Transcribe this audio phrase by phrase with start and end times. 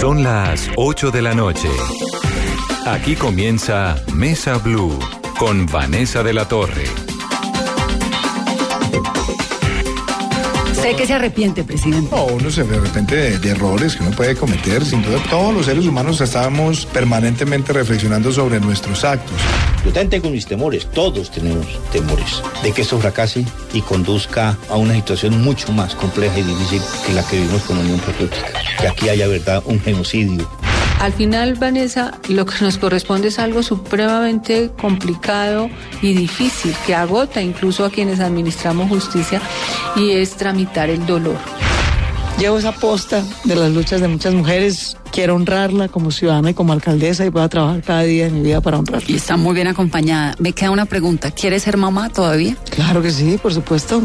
[0.00, 1.68] Son las 8 de la noche.
[2.86, 4.96] Aquí comienza Mesa Blue
[5.40, 6.84] con Vanessa de la Torre.
[10.72, 12.14] Sé que se arrepiente, presidente.
[12.14, 14.84] No, uno se arrepiente de, de errores que uno puede cometer.
[14.84, 19.36] Sin duda, todos los seres humanos estamos permanentemente reflexionando sobre nuestros actos.
[19.88, 24.76] Yo también tengo mis temores, todos tenemos temores de que esto fracase y conduzca a
[24.76, 28.48] una situación mucho más compleja y difícil que la que vivimos con Unión Patriótica.
[28.78, 30.46] Que aquí haya, verdad, un genocidio.
[31.00, 35.70] Al final, Vanessa, lo que nos corresponde es algo supremamente complicado
[36.02, 39.40] y difícil, que agota incluso a quienes administramos justicia,
[39.96, 41.38] y es tramitar el dolor.
[42.38, 44.96] Llevo esa posta de las luchas de muchas mujeres.
[45.10, 48.42] Quiero honrarla como ciudadana y como alcaldesa y voy a trabajar cada día de mi
[48.42, 49.10] vida para honrarla.
[49.10, 50.36] Y está muy bien acompañada.
[50.38, 51.32] Me queda una pregunta.
[51.32, 52.56] ¿Quiere ser mamá todavía?
[52.70, 54.02] Claro que sí, por supuesto.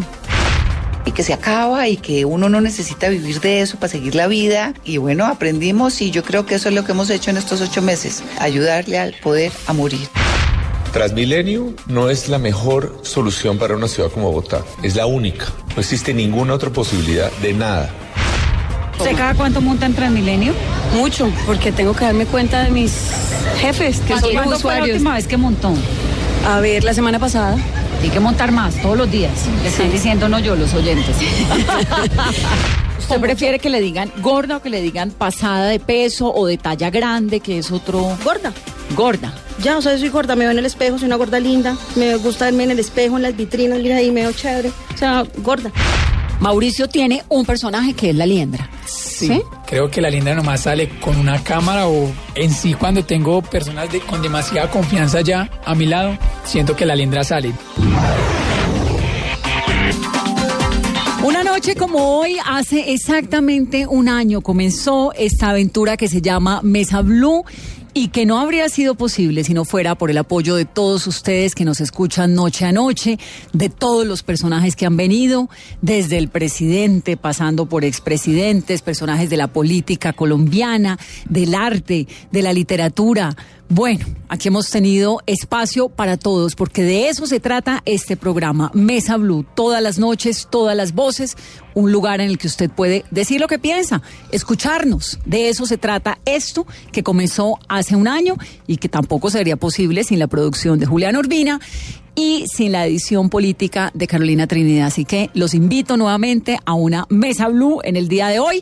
[1.06, 4.28] y que se acaba y que uno no necesita vivir de eso para seguir la
[4.28, 4.74] vida.
[4.84, 7.62] Y bueno, aprendimos y yo creo que eso es lo que hemos hecho en estos
[7.62, 10.08] ocho meses, ayudarle al poder a morir.
[10.94, 15.46] Transmilenio no es la mejor solución para una ciudad como Bogotá, es la única.
[15.76, 17.92] No existe ninguna otra posibilidad de nada.
[18.98, 20.54] ¿Usted cada cuánto monta en Transmilenio?
[20.96, 22.94] Mucho, porque tengo que darme cuenta de mis
[23.60, 24.96] jefes, que son los ¿Cuándo fue la usuarios.
[24.96, 25.74] última vez que montó?
[26.48, 27.58] A ver, la semana pasada.
[28.02, 29.32] Hay que montar más todos los días.
[29.62, 31.16] Le están diciendo no yo, los oyentes.
[33.00, 36.58] ¿Usted prefiere que le digan gorda o que le digan pasada de peso o de
[36.58, 38.18] talla grande, que es otro...
[38.24, 38.54] Gorda.
[38.96, 39.34] Gorda.
[39.62, 41.76] Ya, o sea, yo soy gorda, me veo en el espejo, soy una gorda linda.
[41.96, 44.70] Me gusta verme en el espejo, en las vitrinas, mira ahí, me veo chévere.
[44.94, 45.72] O sea, gorda.
[46.44, 48.70] Mauricio tiene un personaje que es la liendra.
[48.86, 53.42] Sí, creo que la linda nomás sale con una cámara o en sí cuando tengo
[53.42, 57.54] personas de, con demasiada confianza ya a mi lado, siento que la lindra sale.
[61.24, 67.02] Una noche como hoy, hace exactamente un año, comenzó esta aventura que se llama Mesa
[67.04, 67.46] Blue
[67.94, 71.54] y que no habría sido posible si no fuera por el apoyo de todos ustedes
[71.54, 73.20] que nos escuchan noche a noche,
[73.54, 75.50] de todos los personajes que han venido,
[75.82, 80.98] desde el presidente, pasando por expresidentes, personajes de la política colombiana,
[81.30, 83.36] del arte, de la literatura.
[83.70, 89.18] Bueno, aquí hemos tenido espacio para todos, porque de eso se trata este programa, Mesa
[89.18, 91.36] Blue, todas las noches, todas las voces,
[91.74, 95.18] un lugar en el que usted puede decir lo que piensa, escucharnos.
[95.26, 98.36] De eso se trata esto que comenzó hace un año
[98.68, 101.60] y que tampoco sería posible sin la producción de Julián Urbina
[102.16, 104.88] y sin la edición política de Carolina Trinidad.
[104.88, 108.62] Así que los invito nuevamente a una Mesa Blue en el día de hoy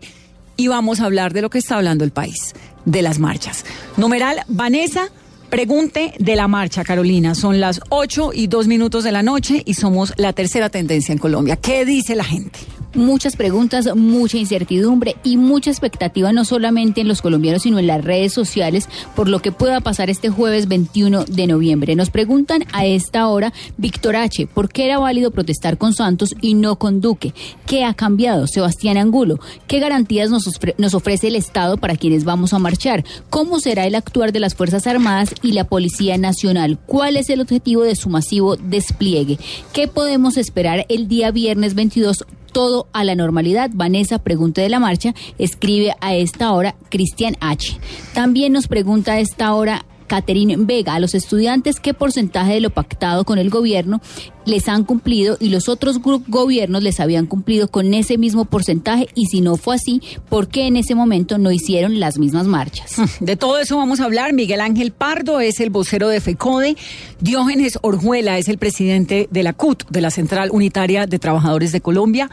[0.57, 2.53] y vamos a hablar de lo que está hablando el país,
[2.85, 3.65] de las marchas.
[3.97, 5.09] Numeral Vanessa.
[5.49, 7.35] Pregunte de la marcha, Carolina.
[7.35, 11.17] Son las 8 y 2 minutos de la noche y somos la tercera tendencia en
[11.17, 11.57] Colombia.
[11.57, 12.59] ¿Qué dice la gente?
[12.93, 18.03] Muchas preguntas, mucha incertidumbre y mucha expectativa no solamente en los colombianos, sino en las
[18.03, 21.95] redes sociales por lo que pueda pasar este jueves 21 de noviembre.
[21.95, 26.53] Nos preguntan a esta hora, Víctor H., ¿por qué era válido protestar con Santos y
[26.53, 27.33] no con Duque?
[27.65, 28.47] ¿Qué ha cambiado?
[28.47, 33.03] Sebastián Angulo, ¿qué garantías nos, ofre- nos ofrece el Estado para quienes vamos a marchar?
[33.29, 36.79] ¿Cómo será el actuar de las Fuerzas Armadas y la Policía Nacional?
[36.85, 39.37] ¿Cuál es el objetivo de su masivo despliegue?
[39.73, 43.69] ¿Qué podemos esperar el día viernes 22 todo a la normalidad.
[43.73, 47.79] Vanessa, pregunta de la marcha, escribe a esta hora Cristian H.
[48.13, 52.69] También nos pregunta a esta hora Caterine Vega, a los estudiantes qué porcentaje de lo
[52.69, 54.01] pactado con el gobierno
[54.45, 59.27] les han cumplido y los otros gobiernos les habían cumplido con ese mismo porcentaje y
[59.27, 62.97] si no fue así, ¿por qué en ese momento no hicieron las mismas marchas?
[63.21, 64.33] De todo eso vamos a hablar.
[64.33, 66.75] Miguel Ángel Pardo es el vocero de FECODE.
[67.21, 71.79] Diógenes Orjuela es el presidente de la CUT, de la Central Unitaria de Trabajadores de
[71.79, 72.29] Colombia.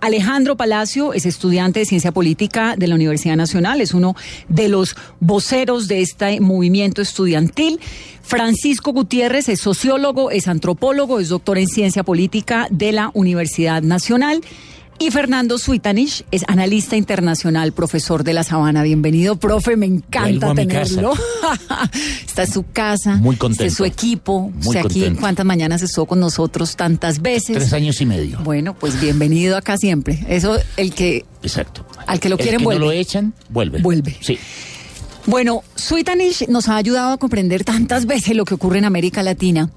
[0.00, 4.16] Alejandro Palacio es estudiante de Ciencia Política de la Universidad Nacional, es uno
[4.48, 7.80] de los voceros de este movimiento estudiantil.
[8.22, 14.40] Francisco Gutiérrez es sociólogo, es antropólogo, es doctor en Ciencia Política de la Universidad Nacional.
[15.02, 18.82] Y Fernando Suitanich es analista internacional, profesor de la Sabana.
[18.82, 21.14] Bienvenido, profe, me encanta tenerlo.
[22.26, 23.16] Está en su casa.
[23.16, 23.74] Muy está en contento.
[23.74, 24.50] su equipo.
[24.62, 25.18] Muy contento.
[25.18, 27.56] ¿cuántas mañanas estuvo con nosotros tantas veces?
[27.56, 28.40] Tres años y medio.
[28.44, 30.22] Bueno, pues bienvenido acá siempre.
[30.28, 31.86] Eso, el que, Exacto.
[32.06, 32.80] al que lo El quieren que vuelve.
[32.80, 33.80] no lo echan, vuelve.
[33.80, 34.14] Vuelve.
[34.20, 34.38] Sí.
[35.24, 39.70] Bueno, Suitanich nos ha ayudado a comprender tantas veces lo que ocurre en América Latina.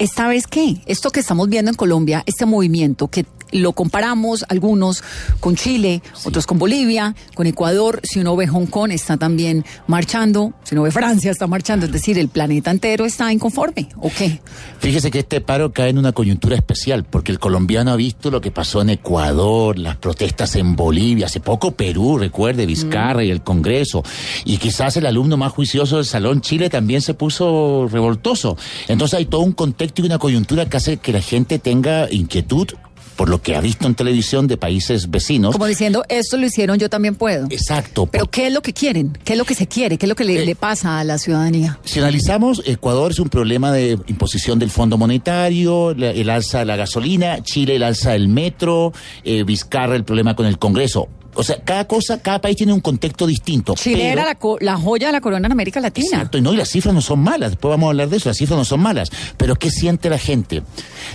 [0.00, 0.80] ¿Esta vez qué?
[0.86, 5.02] Esto que estamos viendo en Colombia, este movimiento que lo comparamos, algunos
[5.40, 10.52] con Chile, otros con Bolivia, con Ecuador, si uno ve Hong Kong está también marchando,
[10.62, 14.40] si uno ve Francia está marchando, es decir, el planeta entero está inconforme, ¿o qué?
[14.78, 18.40] Fíjese que este paro cae en una coyuntura especial, porque el colombiano ha visto lo
[18.40, 23.42] que pasó en Ecuador, las protestas en Bolivia, hace poco Perú, recuerde, Vizcarra y el
[23.42, 24.04] Congreso,
[24.44, 28.56] y quizás el alumno más juicioso del Salón Chile también se puso revoltoso.
[28.86, 32.68] Entonces hay todo un contexto y una coyuntura que hace que la gente tenga inquietud
[33.16, 35.52] por lo que ha visto en televisión de países vecinos.
[35.52, 37.46] Como diciendo, esto lo hicieron, yo también puedo.
[37.50, 38.06] Exacto.
[38.06, 39.18] Pero ¿qué es lo que quieren?
[39.24, 39.98] ¿Qué es lo que se quiere?
[39.98, 41.78] ¿Qué es lo que le, Eh, le pasa a la ciudadanía?
[41.84, 46.64] Si analizamos, Ecuador es un problema de imposición del Fondo Monetario, la- el alza de
[46.64, 51.08] la gasolina, Chile el alza del metro, eh, Vizcarra el problema con el Congreso.
[51.40, 53.74] O sea, cada cosa, cada país tiene un contexto distinto.
[53.74, 56.06] Chile pero- era la, co- la joya de la corona en América Latina.
[56.12, 58.28] Exacto, y no, y las cifras no son malas, después vamos a hablar de eso,
[58.28, 59.10] las cifras no son malas.
[59.36, 60.62] Pero ¿qué siente la gente?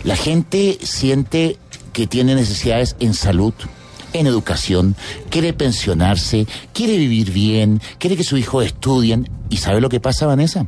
[0.04, 1.58] La gente siente
[1.94, 3.54] que tiene necesidades en salud,
[4.14, 4.96] en educación,
[5.30, 9.30] quiere pensionarse, quiere vivir bien, quiere que sus hijos estudien.
[9.56, 10.68] ¿Y sabe lo que pasa, Vanessa?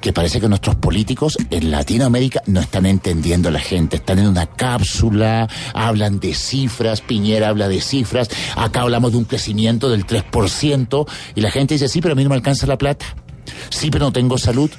[0.00, 4.28] Que parece que nuestros políticos en Latinoamérica no están entendiendo a la gente, están en
[4.28, 10.06] una cápsula, hablan de cifras, Piñera habla de cifras, acá hablamos de un crecimiento del
[10.06, 13.06] 3%, y la gente dice, sí, pero a mí no me alcanza la plata.
[13.70, 14.70] Sí, pero no tengo salud.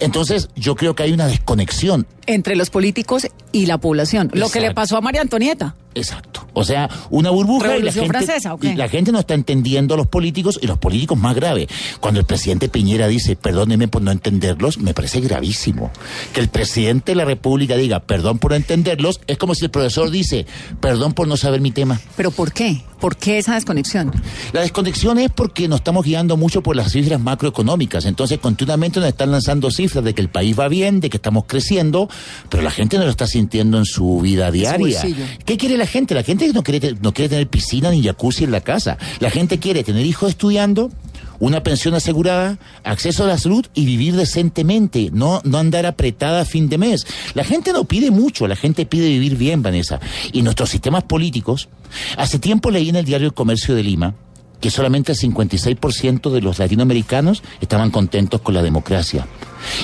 [0.00, 2.06] Entonces, yo creo que hay una desconexión.
[2.26, 4.30] Entre los políticos y la población.
[4.32, 5.76] Lo que le pasó a María Antonieta.
[5.96, 6.46] Exacto.
[6.52, 8.68] O sea, una burbuja y la, ¿Revolución gente, francesa, o qué?
[8.68, 11.68] y la gente no está entendiendo a los políticos y los políticos más grave.
[12.00, 15.90] Cuando el presidente Piñera dice, perdóneme por no entenderlos, me parece gravísimo.
[16.34, 19.70] Que el presidente de la República diga, perdón por no entenderlos, es como si el
[19.70, 20.44] profesor dice,
[20.80, 21.98] perdón por no saber mi tema.
[22.14, 22.82] ¿Pero por qué?
[23.00, 24.12] ¿Por qué esa desconexión?
[24.52, 28.04] La desconexión es porque nos estamos guiando mucho por las cifras macroeconómicas.
[28.04, 31.44] Entonces, continuamente nos están lanzando cifras de que el país va bien, de que estamos
[31.46, 32.08] creciendo,
[32.48, 35.02] pero la gente no lo está sintiendo en su vida diaria.
[35.44, 36.14] ¿Qué quiere la gente?
[36.14, 38.98] La gente no quiere, no quiere tener piscina ni jacuzzi en la casa.
[39.20, 40.90] La gente quiere tener hijos estudiando,
[41.38, 46.44] una pensión asegurada, acceso a la salud y vivir decentemente, no, no andar apretada a
[46.44, 47.06] fin de mes.
[47.34, 50.00] La gente no pide mucho, la gente pide vivir bien, Vanessa.
[50.32, 51.68] Y nuestros sistemas políticos,
[52.16, 54.14] hace tiempo leí en el diario El Comercio de Lima
[54.60, 59.26] que solamente el 56% de los latinoamericanos estaban contentos con la democracia.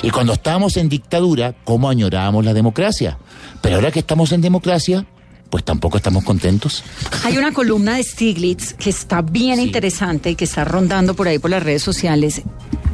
[0.01, 3.17] Y cuando estábamos en dictadura, ¿cómo añorábamos la democracia?
[3.61, 5.05] Pero ahora que estamos en democracia,
[5.49, 6.83] pues tampoco estamos contentos.
[7.23, 11.37] Hay una columna de Stiglitz que está bien interesante y que está rondando por ahí
[11.37, 12.41] por las redes sociales.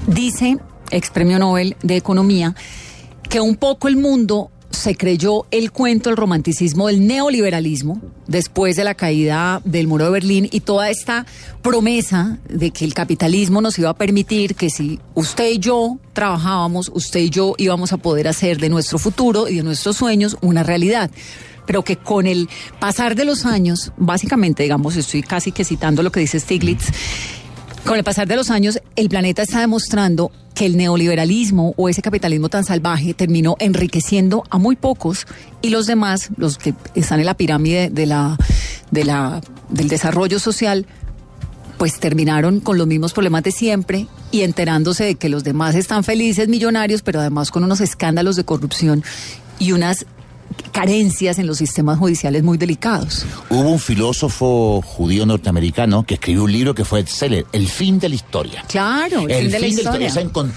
[0.07, 0.57] Dice,
[0.91, 2.55] ex premio Nobel de Economía,
[3.29, 8.83] que un poco el mundo se creyó el cuento, el romanticismo del neoliberalismo después de
[8.83, 11.25] la caída del muro de Berlín y toda esta
[11.61, 16.91] promesa de que el capitalismo nos iba a permitir que si usted y yo trabajábamos,
[16.93, 20.63] usted y yo íbamos a poder hacer de nuestro futuro y de nuestros sueños una
[20.63, 21.09] realidad.
[21.65, 22.49] Pero que con el
[22.79, 26.91] pasar de los años, básicamente, digamos, estoy casi que citando lo que dice Stiglitz,
[27.89, 32.03] con el pasar de los años, el planeta está demostrando que el neoliberalismo o ese
[32.03, 35.25] capitalismo tan salvaje terminó enriqueciendo a muy pocos
[35.63, 38.37] y los demás, los que están en la pirámide de la,
[38.91, 40.85] de la, del desarrollo social,
[41.79, 46.03] pues terminaron con los mismos problemas de siempre y enterándose de que los demás están
[46.03, 49.03] felices, millonarios, pero además con unos escándalos de corrupción
[49.57, 50.05] y unas
[50.71, 53.25] carencias en los sistemas judiciales muy delicados.
[53.49, 58.09] Hubo un filósofo judío norteamericano que escribió un libro que fue bestseller, El fin de
[58.09, 58.63] la historia.
[58.67, 60.13] Claro, el, fin de la historia.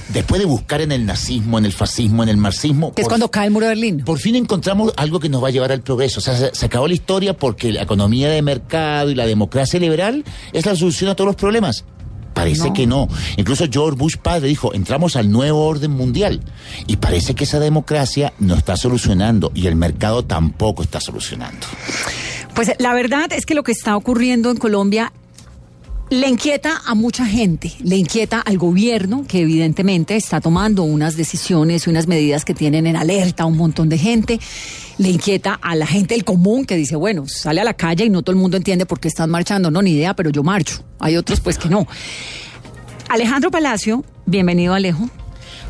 [0.08, 2.92] Después de buscar en el nazismo, en el fascismo, en el marxismo.
[2.92, 4.02] que es cuando cae el muro de Berlín.
[4.04, 6.20] Por fin encontramos algo que nos va a llevar al progreso.
[6.20, 9.78] O sea, se, se acabó la historia porque la economía de mercado y la democracia
[9.80, 11.84] liberal es la solución a todos los problemas.
[12.34, 12.72] Parece No.
[12.72, 13.08] que no.
[13.36, 16.40] Incluso George Bush padre dijo, entramos al nuevo orden mundial.
[16.86, 21.66] Y parece que esa democracia no está solucionando y el mercado tampoco está solucionando.
[22.54, 25.12] Pues la verdad es que lo que está ocurriendo en Colombia
[26.12, 31.86] le inquieta a mucha gente, le inquieta al gobierno que evidentemente está tomando unas decisiones
[31.86, 34.38] y unas medidas que tienen en alerta a un montón de gente,
[34.98, 38.10] le inquieta a la gente del común que dice, bueno, sale a la calle y
[38.10, 40.84] no todo el mundo entiende por qué están marchando, no, ni idea, pero yo marcho.
[40.98, 41.86] Hay otros pues que no.
[43.08, 45.08] Alejandro Palacio, bienvenido Alejo.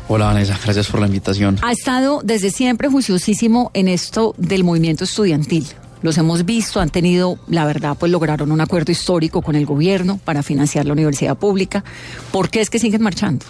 [0.09, 1.57] Hola Vanessa, gracias por la invitación.
[1.61, 5.65] ha estado desde siempre juiciosísimo en esto del movimiento estudiantil.
[6.03, 10.19] Los hemos visto, han tenido, la verdad, pues lograron un acuerdo histórico con el gobierno
[10.23, 11.83] para financiar la universidad pública.
[12.31, 13.45] ¿Por qué es que siguen marchando?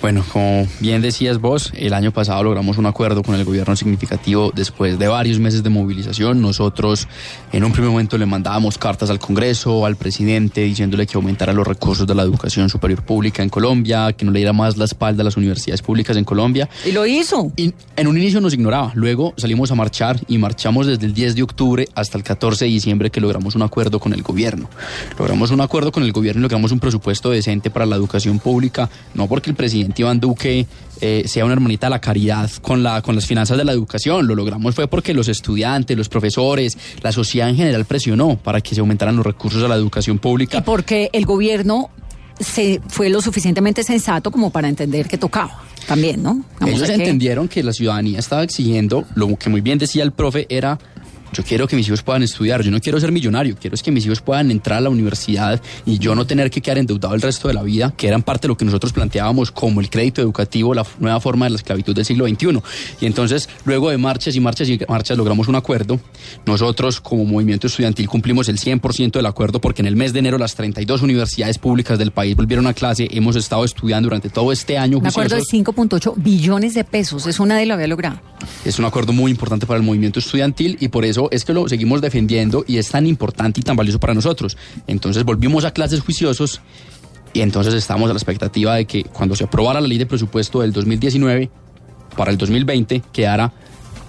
[0.00, 4.50] Bueno, como bien decías vos, el año pasado logramos un acuerdo con el gobierno significativo
[4.54, 6.40] después de varios meses de movilización.
[6.40, 7.06] Nosotros
[7.52, 11.66] en un primer momento le mandábamos cartas al Congreso, al presidente, diciéndole que aumentara los
[11.66, 15.20] recursos de la educación superior pública en Colombia, que no le diera más la espalda
[15.20, 16.70] a las universidades públicas en Colombia.
[16.86, 17.52] Y lo hizo.
[17.56, 21.34] Y en un inicio nos ignoraba, luego salimos a marchar y marchamos desde el 10
[21.34, 24.70] de octubre hasta el 14 de diciembre que logramos un acuerdo con el gobierno.
[25.18, 28.88] Logramos un acuerdo con el gobierno y logramos un presupuesto decente para la educación pública,
[29.12, 30.66] no porque el presidente Iván Duque
[31.00, 34.26] eh, sea una hermanita de la caridad con, la, con las finanzas de la educación.
[34.26, 38.74] Lo logramos fue porque los estudiantes, los profesores, la sociedad en general presionó para que
[38.74, 40.58] se aumentaran los recursos a la educación pública.
[40.58, 41.90] Y porque el gobierno
[42.38, 46.42] se fue lo suficientemente sensato como para entender que tocaba también, ¿no?
[46.58, 50.12] Vamos Ellos que- entendieron que la ciudadanía estaba exigiendo, lo que muy bien decía el
[50.12, 50.78] profe, era
[51.32, 53.90] yo quiero que mis hijos puedan estudiar, yo no quiero ser millonario, quiero es que
[53.90, 57.22] mis hijos puedan entrar a la universidad y yo no tener que quedar endeudado el
[57.22, 60.20] resto de la vida, que eran parte de lo que nosotros planteábamos como el crédito
[60.20, 62.60] educativo, la nueva forma de la esclavitud del siglo XXI.
[63.00, 66.00] Y entonces, luego de marchas y marchas y marchas, logramos un acuerdo.
[66.46, 70.38] Nosotros, como movimiento estudiantil, cumplimos el 100% del acuerdo porque en el mes de enero
[70.38, 73.08] las 32 universidades públicas del país volvieron a clase.
[73.10, 74.98] Hemos estado estudiando durante todo este año.
[74.98, 75.76] Un acuerdo de juiciosos.
[75.76, 77.26] 5.8 billones de pesos.
[77.26, 78.29] Eso nadie lo había logrado.
[78.64, 81.68] Es un acuerdo muy importante para el movimiento estudiantil y por eso es que lo
[81.68, 84.56] seguimos defendiendo y es tan importante y tan valioso para nosotros.
[84.86, 86.60] Entonces volvimos a clases juiciosos
[87.32, 90.60] y entonces estamos a la expectativa de que cuando se aprobara la ley de presupuesto
[90.60, 91.50] del 2019
[92.16, 93.52] para el 2020 quedara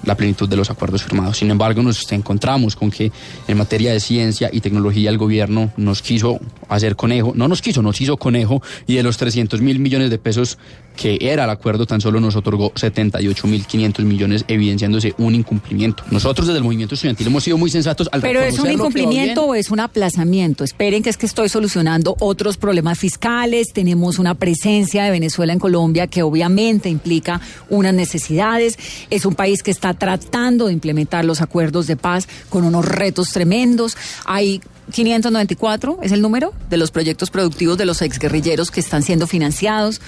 [0.04, 1.38] la plenitud de los acuerdos firmados.
[1.38, 3.12] Sin embargo, nos encontramos con que
[3.48, 7.82] en materia de ciencia y tecnología el gobierno nos quiso hacer conejo, no nos quiso,
[7.82, 10.58] nos hizo conejo y de los 300 mil millones de pesos
[10.96, 16.04] que era el acuerdo tan solo nos otorgó 78 mil 500 millones evidenciándose un incumplimiento.
[16.12, 19.56] Nosotros desde el movimiento estudiantil hemos sido muy sensatos al Pero es un incumplimiento o
[19.56, 20.64] es un aplazamiento.
[20.64, 23.68] Esperen que es que estoy solucionando otros problemas fiscales.
[23.74, 28.78] Tenemos una presencia de Venezuela en Colombia que obviamente implica unas necesidades.
[29.10, 33.32] Es un país que está tratando de implementar los acuerdos de paz con unos retos
[33.32, 33.98] tremendos.
[34.26, 39.26] Hay 594 es el número de los proyectos productivos de los exguerrilleros que están siendo
[39.26, 40.02] financiados.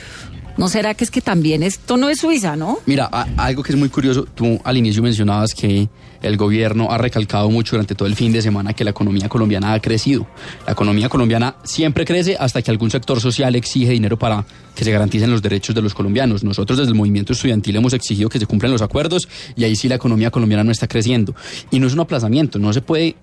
[0.57, 2.79] ¿No será que es que también esto no es Suiza, no?
[2.85, 3.05] Mira,
[3.37, 5.89] algo que es muy curioso, tú al inicio mencionabas que
[6.21, 9.73] el gobierno ha recalcado mucho durante todo el fin de semana que la economía colombiana
[9.73, 10.27] ha crecido.
[10.65, 14.45] La economía colombiana siempre crece hasta que algún sector social exige dinero para
[14.75, 16.43] que se garanticen los derechos de los colombianos.
[16.43, 19.89] Nosotros desde el movimiento estudiantil hemos exigido que se cumplan los acuerdos y ahí sí
[19.89, 21.35] la economía colombiana no está creciendo.
[21.71, 23.15] Y no es un aplazamiento, no se puede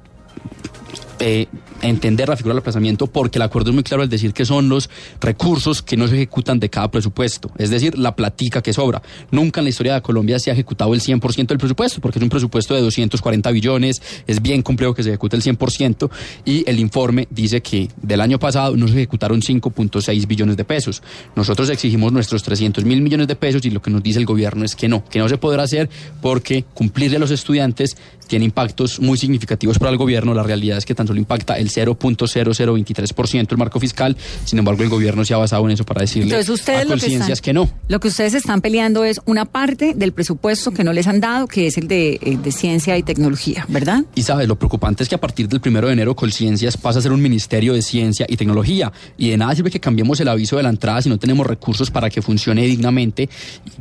[1.21, 1.47] eh,
[1.83, 4.69] entender la figura del aplazamiento porque el acuerdo es muy claro al decir que son
[4.69, 9.03] los recursos que no se ejecutan de cada presupuesto, es decir, la platica que sobra.
[9.31, 12.23] Nunca en la historia de Colombia se ha ejecutado el 100% del presupuesto porque es
[12.23, 16.11] un presupuesto de 240 billones, es bien complejo que se ejecute el 100%
[16.45, 21.03] y el informe dice que del año pasado no se ejecutaron 5.6 billones de pesos.
[21.37, 24.65] Nosotros exigimos nuestros 300 mil millones de pesos y lo que nos dice el gobierno
[24.65, 25.89] es que no, que no se podrá hacer
[26.21, 27.97] porque cumplirle a los estudiantes
[28.27, 30.35] tiene impactos muy significativos para el gobierno.
[30.35, 34.17] La realidad es que tan solo impacta el 0.0023% el marco fiscal.
[34.45, 37.31] Sin embargo, el gobierno se ha basado en eso para decirle Entonces a que, conciencias
[37.31, 37.71] están, que no.
[37.89, 41.47] lo que ustedes están peleando es una parte del presupuesto que no les han dado,
[41.47, 44.05] que es el de, el de ciencia y tecnología, ¿verdad?
[44.15, 47.03] Y sabes, lo preocupante es que a partir del primero de enero Colciencias pasa a
[47.03, 48.93] ser un ministerio de ciencia y tecnología.
[49.17, 51.91] Y de nada sirve que cambiemos el aviso de la entrada si no tenemos recursos
[51.91, 53.29] para que funcione dignamente.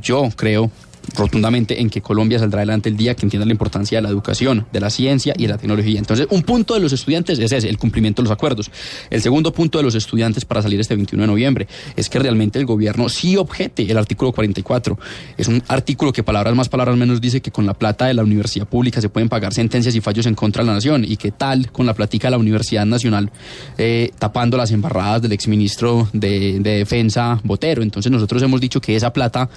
[0.01, 0.71] Yo creo
[1.15, 4.65] rotundamente en que Colombia saldrá adelante el día que entienda la importancia de la educación,
[4.71, 5.99] de la ciencia y de la tecnología.
[5.99, 8.71] Entonces, un punto de los estudiantes es ese, el cumplimiento de los acuerdos.
[9.09, 12.59] El segundo punto de los estudiantes para salir este 21 de noviembre es que realmente
[12.59, 14.97] el gobierno sí objete el artículo 44.
[15.37, 18.23] Es un artículo que palabras más, palabras menos dice que con la plata de la
[18.23, 21.31] universidad pública se pueden pagar sentencias y fallos en contra de la nación y que
[21.31, 23.31] tal con la plática de la Universidad Nacional
[23.77, 27.81] eh, tapando las embarradas del exministro de, de Defensa Botero.
[27.81, 29.49] Entonces nosotros hemos dicho que esa plata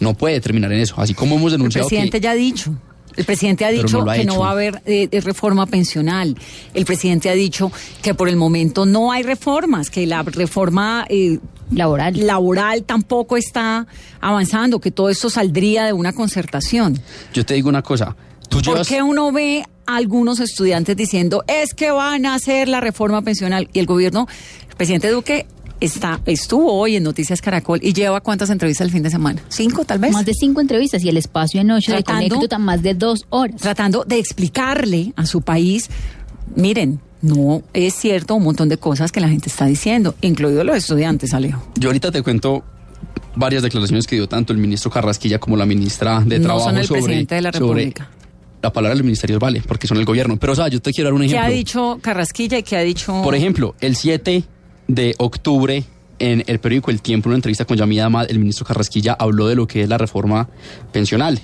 [0.00, 0.94] no puede terminar en eso.
[0.98, 2.24] Así como hemos El denunciado presidente que...
[2.24, 2.74] ya ha dicho.
[3.16, 5.66] El presidente ha dicho no lo ha que no va a haber eh, eh, reforma
[5.66, 6.36] pensional.
[6.74, 7.72] El presidente ha dicho
[8.02, 11.38] que por el momento no hay reformas, que la reforma eh,
[11.70, 12.14] laboral.
[12.26, 13.86] laboral tampoco está
[14.20, 17.00] avanzando, que todo esto saldría de una concertación.
[17.32, 18.14] Yo te digo una cosa.
[18.48, 18.88] Tú ¿Por llevas...
[18.88, 23.68] qué uno ve a algunos estudiantes diciendo es que van a hacer la reforma pensional
[23.72, 24.28] y el gobierno,
[24.68, 25.46] el presidente Duque
[25.80, 29.40] está estuvo hoy en Noticias Caracol y lleva cuántas entrevistas el fin de semana?
[29.48, 30.12] ¿Cinco tal vez?
[30.12, 33.26] Más de cinco entrevistas y el espacio en ocho de Tratando- Conécdota más de dos
[33.30, 33.60] horas.
[33.60, 35.88] tratando de explicarle a su país,
[36.54, 40.76] miren, no es cierto un montón de cosas que la gente está diciendo, incluidos los
[40.76, 41.62] estudiantes, Alejo.
[41.76, 42.62] Yo ahorita te cuento
[43.34, 46.78] varias declaraciones que dio tanto el ministro Carrasquilla como la ministra de No Trabajo son
[46.78, 48.10] el sobre, presidente de la sobre- República.
[48.62, 50.36] la palabra de los ministerios vale, porque son el gobierno.
[50.38, 51.46] Pero, o sea, yo te quiero dar un ¿Qué ejemplo.
[51.46, 53.20] ha dicho Carrasquilla y qué ha dicho...
[53.22, 54.44] Por ejemplo, el 7
[54.88, 55.84] de octubre
[56.18, 59.48] en el periódico El Tiempo, en una entrevista con Yamida Amad, el ministro Carrasquilla habló
[59.48, 60.48] de lo que es la reforma
[60.92, 61.40] pensional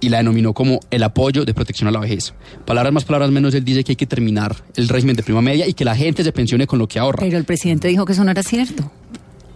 [0.00, 2.34] y la denominó como el apoyo de protección a la vejez.
[2.66, 5.66] Palabras más, palabras menos, él dice que hay que terminar el régimen de prima media
[5.66, 7.20] y que la gente se pensione con lo que ahorra.
[7.20, 8.90] Pero el presidente dijo que eso no era cierto.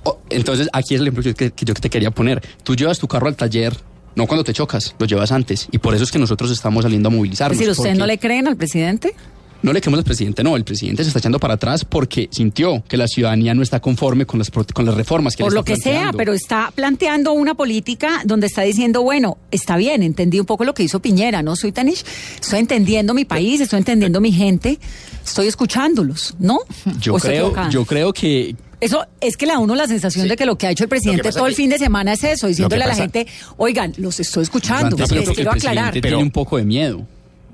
[0.04, 2.40] Oh, entonces, aquí es el ejemplo que, que yo te quería poner.
[2.62, 3.76] Tú llevas tu carro al taller,
[4.16, 5.68] no cuando te chocas, lo llevas antes.
[5.72, 7.52] Y por eso es que nosotros estamos saliendo a movilizarnos.
[7.52, 9.14] Es decir, ¿usted porque- no le creen al presidente?
[9.62, 10.56] No le creemos al presidente, no.
[10.56, 14.24] El presidente se está echando para atrás porque sintió que la ciudadanía no está conforme
[14.24, 17.32] con las, con las reformas que Por le lo está que sea, pero está planteando
[17.32, 21.42] una política donde está diciendo, bueno, está bien, entendí un poco lo que hizo Piñera,
[21.42, 21.56] ¿no?
[21.56, 22.02] Soy Tanish,
[22.40, 24.78] estoy entendiendo mi país, estoy entendiendo mi gente,
[25.24, 26.58] estoy escuchándolos, ¿no?
[27.00, 29.86] Yo ¿O estoy creo, yo creo que Eso es que le da a uno la
[29.86, 32.14] sensación de que lo que ha hecho el presidente todo el que- fin de semana
[32.14, 33.26] es eso, diciéndole a la gente,
[33.58, 35.90] oigan, los estoy escuchando, Yo les quiero aclarar.
[35.92, 37.06] presidente tiene un poco de miedo.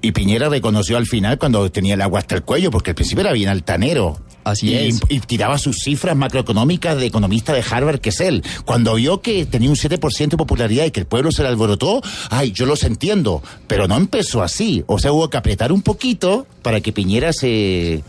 [0.03, 3.23] Y Piñera reconoció al final cuando tenía el agua hasta el cuello, porque al principio
[3.23, 4.21] era bien altanero.
[4.45, 5.01] Así y, es.
[5.09, 8.45] Y tiraba sus cifras macroeconómicas de economista de Harvard, que es él.
[8.65, 12.01] Cuando vio que tenía un 7% de popularidad y que el pueblo se le alborotó,
[12.31, 13.43] ay, yo los entiendo.
[13.67, 14.85] Pero no empezó así.
[14.87, 18.05] O sea, hubo que apretar un poquito para que Piñera se,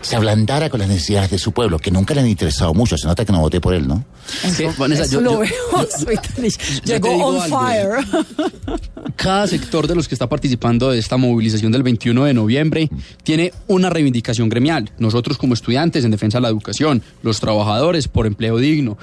[0.00, 2.96] se ablandara con las necesidades de su pueblo, que nunca le han interesado mucho.
[2.96, 4.02] Se nota que no voté por él, ¿no?
[4.26, 5.50] Sí, Vanessa, Eso yo- lo yo- veo,
[6.84, 7.58] yo Llegó on algo.
[7.60, 7.90] fire.
[9.22, 12.90] cada sector de los que está participando de esta movilización del 21 de noviembre
[13.22, 14.90] tiene una reivindicación gremial.
[14.98, 18.98] Nosotros como estudiantes en defensa de la educación, los trabajadores por empleo digno,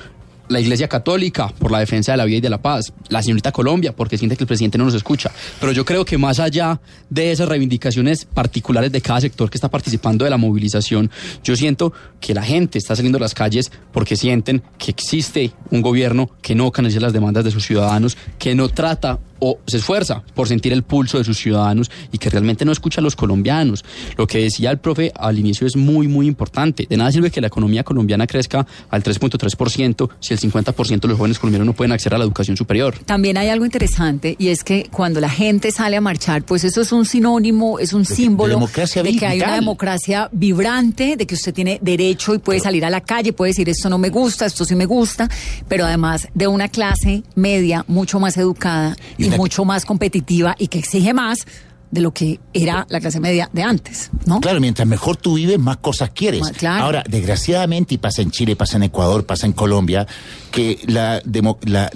[0.50, 3.54] la Iglesia Católica por la defensa de la vida y de la paz, la señorita
[3.54, 5.32] Colombia porque siente que el presidente no nos escucha.
[5.58, 9.70] Pero yo creo que más allá de esas reivindicaciones particulares de cada sector que está
[9.70, 11.10] participando de la movilización,
[11.46, 15.82] yo siento que la gente está saliendo a las calles porque sienten que existe un
[15.82, 20.24] gobierno que no canaliza las demandas de sus ciudadanos, que no trata o se esfuerza
[20.34, 23.84] por sentir el pulso de sus ciudadanos y que realmente no escucha a los colombianos.
[24.18, 26.86] Lo que decía el profe al inicio es muy, muy importante.
[26.90, 31.18] De nada sirve que la economía colombiana crezca al 3.3% si el 50% de los
[31.18, 32.96] jóvenes colombianos no pueden acceder a la educación superior.
[33.06, 36.82] También hay algo interesante y es que cuando la gente sale a marchar, pues eso
[36.82, 41.36] es un sinónimo, es un de símbolo de que hay una democracia vibrante, de que
[41.36, 44.46] usted tiene derecho y puede salir a la calle, puede decir esto no me gusta,
[44.46, 45.30] esto sí me gusta,
[45.68, 50.80] pero además de una clase media mucho más educada y, mucho más competitiva y que
[50.80, 51.46] exige más
[51.92, 54.40] de lo que era la clase media de antes, ¿no?
[54.42, 56.42] Claro, mientras mejor tú vives, más cosas quieres.
[56.46, 56.84] Ah, claro.
[56.86, 60.06] Ahora, desgraciadamente, y pasa en Chile, pasa en Ecuador, pasa en Colombia,
[60.52, 61.90] que la, demo- la,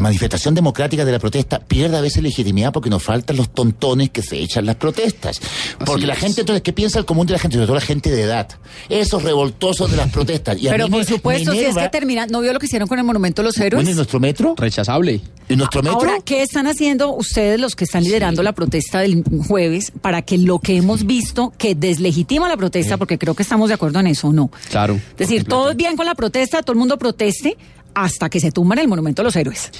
[0.00, 4.22] manifestación democrática de la protesta pierde a veces legitimidad porque nos faltan los tontones que
[4.22, 5.40] se echan las protestas.
[5.84, 6.20] Porque la es.
[6.20, 7.56] gente, entonces, ¿qué piensa el común de la gente?
[7.56, 8.48] Sobre todo la gente de edad.
[8.88, 10.58] Esos revoltosos de las protestas.
[10.60, 12.58] Y a Pero mí por me- supuesto, me si es que termina, ¿no vio lo
[12.58, 13.76] que hicieron con el Monumento a los Héroes?
[13.82, 14.54] Bueno, ¿y nuestro metro?
[14.56, 15.20] Rechazable.
[15.50, 15.98] ¿Y nuestro metro?
[16.00, 20.38] Ahora, ¿qué están haciendo ustedes los que están liderando la protesta del jueves para que
[20.38, 24.06] lo que hemos visto que deslegitima la protesta, porque creo que estamos de acuerdo en
[24.08, 24.50] eso o no?
[24.70, 24.94] Claro.
[25.12, 27.56] Es decir, todo es bien con la protesta, todo el mundo proteste
[27.94, 29.70] hasta que se tumban el monumento a los héroes.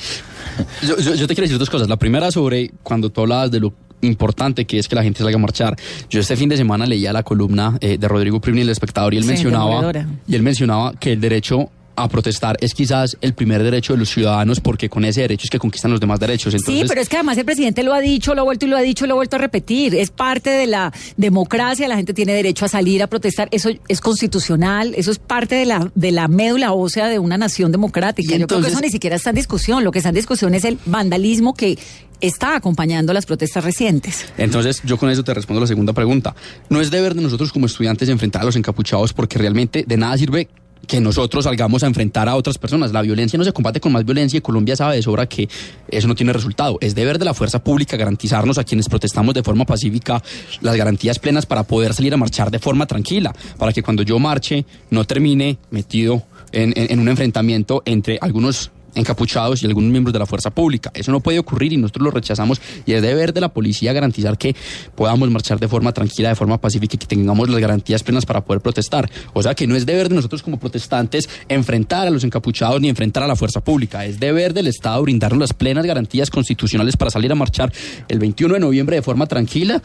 [0.82, 1.88] Yo, yo- yo te quiero decir dos cosas.
[1.88, 5.36] La primera sobre cuando tú hablabas de lo importante que es que la gente salga
[5.36, 5.76] a marchar.
[6.08, 9.18] Yo este fin de semana leía la columna eh, de Rodrigo Primi, el espectador, y
[9.18, 9.92] él Sí, mencionaba
[10.26, 11.70] y él mencionaba que el derecho
[12.04, 15.50] a protestar es quizás el primer derecho de los ciudadanos porque con ese derecho es
[15.50, 16.54] que conquistan los demás derechos.
[16.54, 18.68] Entonces, sí, pero es que además el presidente lo ha dicho, lo ha vuelto y
[18.68, 19.94] lo ha dicho, lo ha vuelto a repetir.
[19.94, 23.48] Es parte de la democracia, la gente tiene derecho a salir a protestar.
[23.50, 27.72] Eso es constitucional, eso es parte de la, de la médula ósea de una nación
[27.72, 28.34] democrática.
[28.34, 29.84] Y Yo creo que entonces- eso ni siquiera está en discusión.
[29.84, 31.78] Lo que está en discusión es el vandalismo que
[32.20, 34.26] está acompañando las protestas recientes.
[34.38, 36.34] Entonces, yo con eso te respondo la segunda pregunta.
[36.68, 40.16] No es deber de nosotros como estudiantes enfrentar a los encapuchados porque realmente de nada
[40.18, 40.48] sirve
[40.86, 42.92] que nosotros salgamos a enfrentar a otras personas.
[42.92, 45.48] La violencia no se combate con más violencia y Colombia sabe de sobra que
[45.90, 46.78] eso no tiene resultado.
[46.80, 50.22] Es deber de la fuerza pública garantizarnos a quienes protestamos de forma pacífica
[50.60, 54.18] las garantías plenas para poder salir a marchar de forma tranquila, para que cuando yo
[54.18, 60.12] marche no termine metido en, en- en un enfrentamiento entre algunos encapuchados y algunos miembros
[60.12, 60.90] de la fuerza pública.
[60.94, 64.38] Eso no puede ocurrir y nosotros lo rechazamos y es deber de la policía garantizar
[64.38, 64.54] que
[64.94, 68.44] podamos marchar de forma tranquila, de forma pacífica y que tengamos las garantías plenas para
[68.44, 69.10] poder protestar.
[69.32, 72.88] O sea que no es deber de nosotros como protestantes enfrentar a los encapuchados ni
[72.88, 74.04] enfrentar a la fuerza pública.
[74.04, 77.72] Es deber del Estado brindarnos las plenas garantías constitucionales para salir a marchar
[78.08, 79.82] el 21 de noviembre de forma tranquila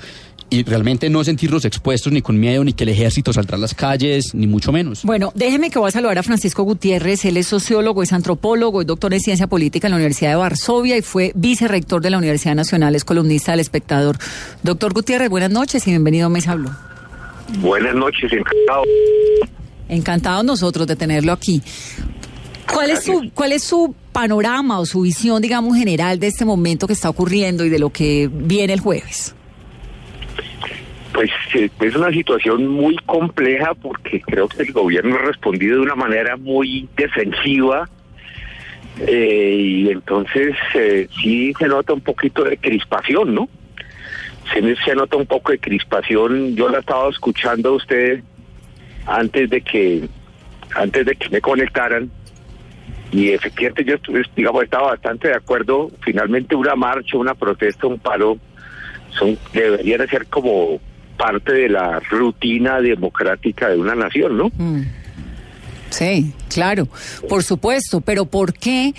[0.53, 3.73] y realmente no sentirnos expuestos ni con miedo, ni que el ejército saldrá a las
[3.73, 5.03] calles, ni mucho menos.
[5.03, 7.25] Bueno, déjeme que voy a saludar a Francisco Gutiérrez.
[7.25, 10.95] Él es sociólogo, es antropólogo, es doctor en ciencia política en la Universidad de Varsovia
[10.95, 14.17] y fue vicerrector de la Universidad Nacional, es columnista del Espectador.
[14.61, 16.69] Doctor Gutiérrez, buenas noches y bienvenido a Mesa Blue.
[17.57, 18.83] Buenas noches, encantado.
[19.89, 21.63] Encantados nosotros de tenerlo aquí.
[22.71, 26.85] ¿Cuál es, su, ¿Cuál es su panorama o su visión, digamos, general de este momento
[26.85, 29.33] que está ocurriendo y de lo que viene el jueves?
[31.13, 35.83] Pues eh, es una situación muy compleja porque creo que el gobierno ha respondido de
[35.83, 37.87] una manera muy defensiva
[38.99, 43.47] eh, y entonces eh, sí se nota un poquito de crispación, ¿no?
[44.51, 46.55] Se, nota un poco de crispación.
[46.55, 48.23] Yo la estaba escuchando a usted
[49.05, 50.07] antes de que
[50.75, 52.09] antes de que me conectaran
[53.11, 55.91] y efectivamente yo estuve, digamos estaba bastante de acuerdo.
[56.01, 58.37] Finalmente una marcha, una protesta, un paro
[59.11, 60.79] son deberían de ser como
[61.23, 64.49] parte de la rutina democrática de una nación, ¿no?
[64.57, 64.81] Mm.
[65.89, 66.87] Sí, claro,
[67.29, 68.93] por supuesto, pero ¿por qué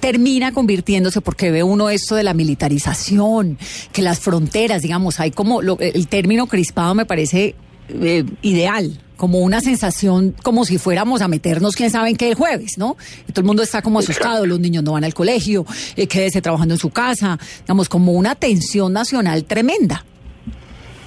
[0.00, 3.56] termina convirtiéndose, porque ve uno esto de la militarización,
[3.92, 7.54] que las fronteras, digamos, hay como, lo- el término crispado me parece
[7.88, 12.34] eh, ideal, como una sensación como si fuéramos a meternos quién sabe en qué el
[12.34, 12.96] jueves, ¿no?
[13.28, 15.64] Y todo el mundo está como asustado, los niños no van al colegio,
[15.96, 20.04] eh, quédese trabajando en su casa, digamos, como una tensión nacional tremenda.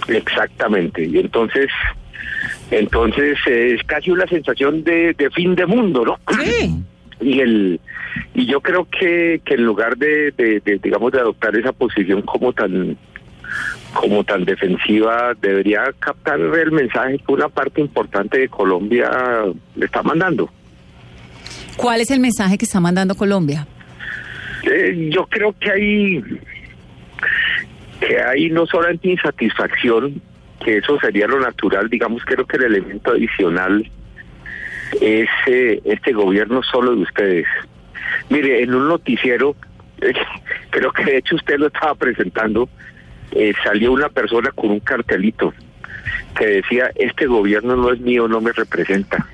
[0.08, 1.04] Exactamente.
[1.06, 1.68] Y entonces,
[2.72, 6.20] entonces es casi una sensación de, de fin de mundo, ¿no?
[6.44, 6.76] Sí.
[7.22, 7.80] Y el
[8.34, 12.22] y yo creo que, que en lugar de, de- de, digamos de adoptar esa posición
[12.22, 12.98] como tan
[13.94, 19.10] como tan defensiva debería captar el mensaje que una parte importante de Colombia
[19.76, 20.50] le está mandando.
[21.78, 23.66] ¿Cuál es el mensaje que está mandando Colombia?
[24.64, 26.24] Eh, yo creo que hay
[28.00, 30.22] que hay no solamente insatisfacción,
[30.64, 33.90] que eso sería lo natural, digamos, creo que el elemento adicional
[35.02, 37.46] es eh, este gobierno solo de ustedes.
[38.30, 39.56] Mire, en un noticiero,
[40.70, 42.70] creo que de hecho usted lo estaba presentando,
[43.32, 45.54] eh, salió una persona con un cartelito
[46.38, 49.28] que decía, este gobierno no es mío, no me representa.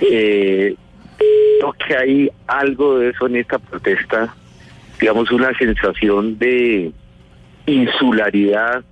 [0.00, 0.74] Eh,
[1.58, 4.34] creo que hay algo de eso en esta protesta,
[5.00, 6.92] digamos una sensación de
[7.66, 8.82] insularidad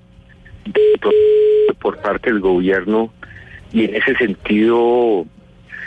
[0.64, 3.12] de- por parte del gobierno
[3.72, 5.26] y en ese sentido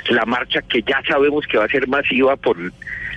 [0.10, 2.58] la marcha que ya sabemos que va a ser masiva por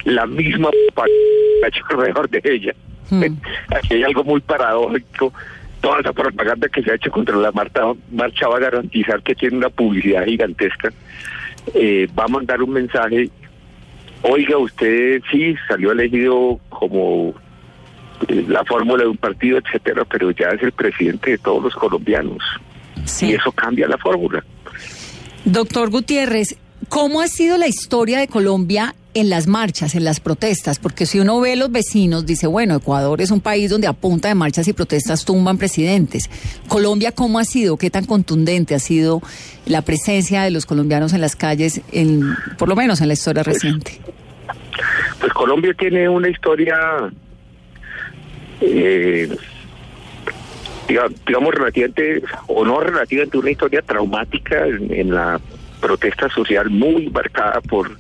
[0.04, 0.70] la misma
[1.90, 2.74] alrededor de ella.
[3.70, 5.32] Aquí hay algo muy paradójico.
[5.80, 9.34] Toda esa propaganda que se ha hecho contra la marcha, marcha va a garantizar que
[9.34, 10.90] tiene una publicidad gigantesca.
[11.74, 13.28] Eh, va a mandar un mensaje.
[14.22, 17.34] Oiga, usted sí salió elegido como
[18.28, 22.42] la fórmula de un partido, etcétera, pero ya es el presidente de todos los colombianos.
[23.20, 24.42] Y eso cambia la fórmula.
[25.44, 26.56] Doctor Gutiérrez,
[26.88, 30.78] ¿cómo ha sido la historia de Colombia en las marchas, en las protestas?
[30.78, 34.28] Porque si uno ve los vecinos, dice, bueno, Ecuador es un país donde a punta
[34.28, 36.30] de marchas y protestas tumban presidentes.
[36.66, 37.76] Colombia, ¿cómo ha sido?
[37.76, 39.20] ¿Qué tan contundente ha sido
[39.66, 43.42] la presencia de los colombianos en las calles, en, por lo menos en la historia
[43.42, 44.00] reciente?
[45.20, 46.76] Pues Colombia tiene una historia,
[48.66, 49.28] eh,
[50.88, 55.40] diga- digamos, relativamente, o no relativamente, una historia traumática en, en la
[55.80, 57.90] protesta social muy marcada por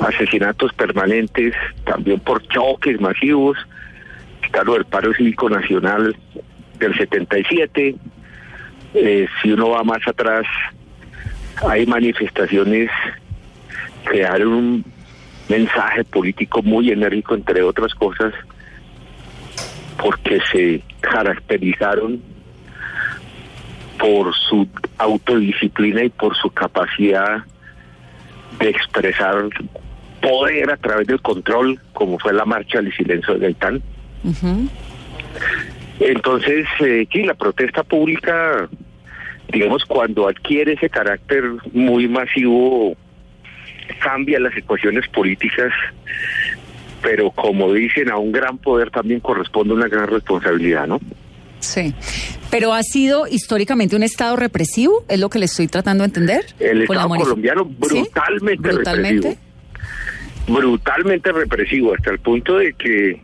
[0.00, 1.54] asesinatos permanentes,
[1.84, 3.56] también por choques masivos,
[4.44, 6.16] está lo del paro cívico nacional
[6.78, 7.94] del 77,
[8.94, 10.44] eh, si uno va más atrás,
[11.66, 12.90] hay manifestaciones
[14.10, 14.84] que dan un
[15.48, 18.34] mensaje político muy enérgico, entre otras cosas,
[20.02, 22.20] porque se caracterizaron
[23.98, 24.66] por su
[24.98, 27.44] autodisciplina y por su capacidad
[28.58, 29.48] de expresar
[30.20, 33.82] poder a través del control, como fue la marcha del silencio de Gaitán.
[36.00, 38.68] Entonces, eh, sí, la protesta pública,
[39.52, 42.96] digamos, cuando adquiere ese carácter muy masivo,
[44.00, 45.72] cambia las ecuaciones políticas,
[47.02, 51.00] pero como dicen, a un gran poder también corresponde una gran responsabilidad, ¿no?
[51.58, 51.94] Sí.
[52.50, 56.44] Pero ha sido históricamente un Estado represivo, es lo que le estoy tratando de entender.
[56.58, 58.68] El Estado colombiano ¿Brutalmente?
[58.68, 59.36] represivo.
[60.48, 63.20] Brutalmente represivo, hasta el punto de que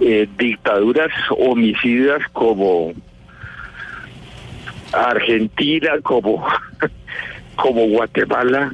[0.00, 2.92] eh, dictaduras homicidas como
[4.92, 6.44] Argentina, como,
[7.56, 8.72] como Guatemala,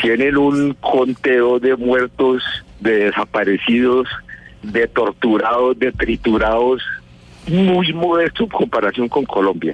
[0.00, 2.42] tienen un conteo de muertos,
[2.80, 4.08] de desaparecidos,
[4.62, 6.82] de torturados, de triturados,
[7.46, 9.72] muy modesto en comparación con Colombia.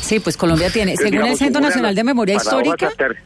[0.00, 3.16] Sí, pues Colombia tiene, Entonces, según el digamos, Centro una Nacional de Memoria Histórica, ater-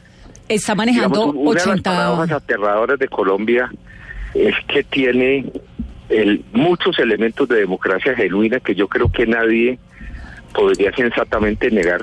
[0.47, 1.89] está manejando digamos, una de las 80...
[1.91, 3.71] paradojas aterradoras de Colombia
[4.33, 5.45] es que tiene
[6.09, 9.79] el, muchos elementos de democracia genuina que yo creo que nadie
[10.53, 12.01] podría sensatamente negar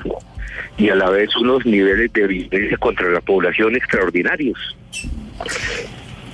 [0.77, 4.57] y a la vez unos niveles de violencia contra la población extraordinarios.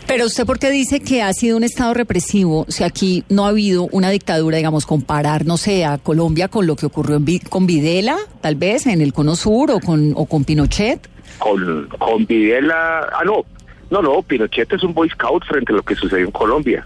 [0.07, 3.49] Pero usted, ¿por qué dice que ha sido un Estado represivo si aquí no ha
[3.49, 7.65] habido una dictadura, digamos, comparar, no sé, a Colombia con lo que ocurrió en con
[7.65, 11.09] Videla, tal vez, en el Cono Sur o con, o con Pinochet?
[11.39, 13.43] Con, con Videla, ah no,
[13.89, 16.85] no, no, Pinochet es un Boy Scout frente a lo que sucedió en Colombia.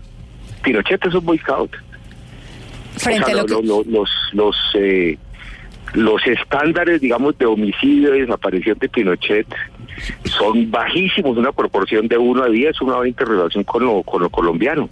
[0.63, 1.71] Pinochet es un Boy Scout.
[2.97, 3.67] Frente O sea, a lo lo- que...
[3.67, 5.17] lo- lo- los los eh,
[5.93, 9.47] los estándares, digamos, de homicidio y desaparición de Pinochet
[10.23, 14.03] son bajísimos, una proporción de 1 a 10, 1 a 20 en relación con lo,
[14.03, 14.89] con lo colombiano.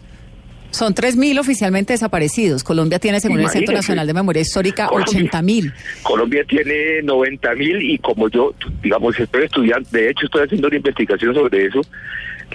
[0.76, 2.66] Son 3.000 oficialmente desaparecidos.
[2.66, 3.74] Colombia tiene, según el Centro.
[3.74, 5.32] Nacional de Memoria Histórica, Colombia.
[5.32, 5.74] 80.000.
[6.04, 10.76] Colombia tiene 90 mil y como yo, digamos, estoy estudiando, de hecho estoy haciendo una
[10.76, 11.80] investigación sobre eso,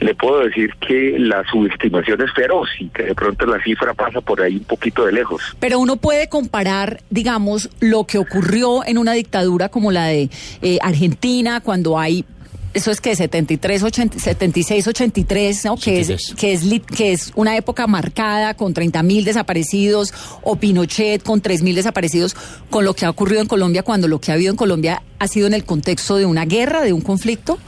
[0.00, 4.20] le puedo decir que la subestimación es feroz y que de pronto la cifra pasa
[4.20, 5.42] por ahí un poquito de lejos.
[5.58, 10.28] Pero uno puede comparar, digamos, lo que ocurrió en una dictadura como la de
[10.62, 12.24] eh, Argentina, cuando hay,
[12.72, 15.76] eso es que 73, 80, 76, 83, ¿no?
[15.76, 20.56] Que es, que, es, lit- que es una época marcada con 30 mil desaparecidos, o
[20.56, 22.36] Pinochet con 3 mil desaparecidos,
[22.70, 25.28] con lo que ha ocurrido en Colombia, cuando lo que ha habido en Colombia ha
[25.28, 27.58] sido en el contexto de una guerra, de un conflicto.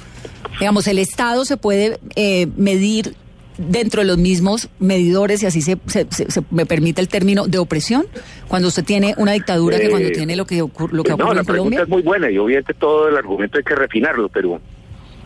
[0.61, 3.15] Digamos, el Estado se puede eh, medir
[3.59, 7.47] dentro de los mismos medidores, y así se, se- se- se- me permite el término,
[7.47, 8.07] de opresión,
[8.49, 11.17] cuando usted tiene una dictadura que Eh, cuando tiene lo que, ocur- lo que no,
[11.17, 11.83] ocurre la en pregunta Colombia.
[11.83, 14.61] es muy buena y obviamente todo el argumento hay que refinarlo, pero,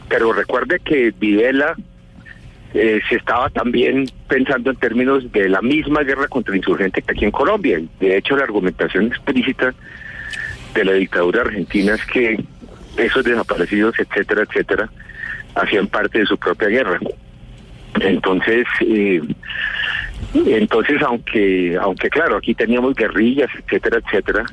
[0.09, 1.77] pero recuerde que Videla
[2.75, 7.25] eh, se estaba también pensando en términos de la misma guerra contra insurgente que aquí
[7.25, 7.81] en Colombia.
[8.01, 9.75] De hecho, la argumentación explícita
[10.75, 12.39] de la dictadura argentina es que
[12.97, 14.91] esos desaparecidos, etcétera, etcétera,
[15.55, 17.01] hacían parte de su propia guerra.
[18.01, 19.23] Entonces, eh,
[20.35, 24.45] entonces aunque, aunque claro, aquí teníamos guerrillas, etcétera, etcétera,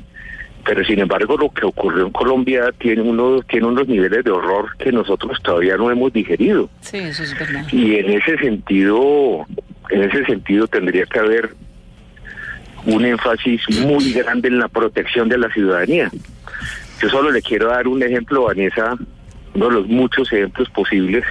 [0.64, 4.76] pero sin embargo lo que ocurrió en Colombia tiene unos, tiene unos niveles de horror
[4.78, 6.70] que nosotros todavía no hemos digerido.
[6.80, 7.66] Sí, eso es verdad.
[7.70, 9.46] Y en ese sentido,
[9.90, 11.50] en ese sentido tendría que haber
[12.86, 16.10] un énfasis muy grande en la protección de la ciudadanía.
[17.00, 18.96] Yo solo le quiero dar un ejemplo, Vanessa,
[19.54, 21.24] uno de los muchos ejemplos posibles,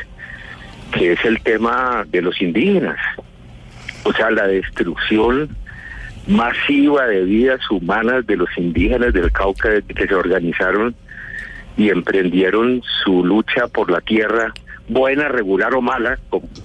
[0.94, 2.98] que es el tema de los indígenas.
[4.04, 5.56] O sea, la destrucción
[6.28, 10.96] masiva de vidas humanas de los indígenas del Cauca que se organizaron
[11.76, 14.54] y emprendieron su lucha por la tierra,
[14.88, 16.20] buena, regular o mala,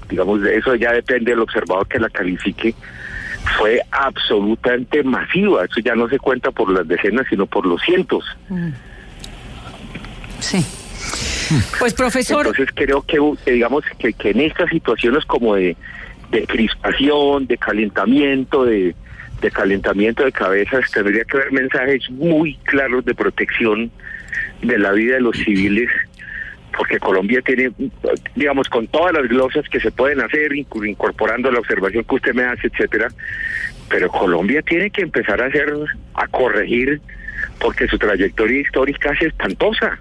[0.09, 2.75] digamos, eso ya depende del observador que la califique,
[3.57, 5.65] fue absolutamente masiva.
[5.65, 8.25] Eso ya no se cuenta por las decenas, sino por los cientos.
[8.49, 8.71] Mm.
[10.41, 10.65] Sí.
[11.79, 15.77] Pues profesor, Entonces creo que, que digamos que, que en estas situaciones como de,
[16.31, 18.95] de crispación, de calentamiento, de,
[19.41, 23.91] de calentamiento de cabezas, tendría que haber mensajes muy claros de protección
[24.63, 25.89] de la vida de los civiles,
[26.77, 27.71] porque Colombia tiene,
[28.35, 32.45] digamos, con todas las glosas que se pueden hacer, incorporando la observación que usted me
[32.45, 33.09] hace, etcétera,
[33.89, 35.73] pero Colombia tiene que empezar a hacer,
[36.15, 37.01] a corregir,
[37.61, 39.99] porque su trayectoria histórica es espantosa.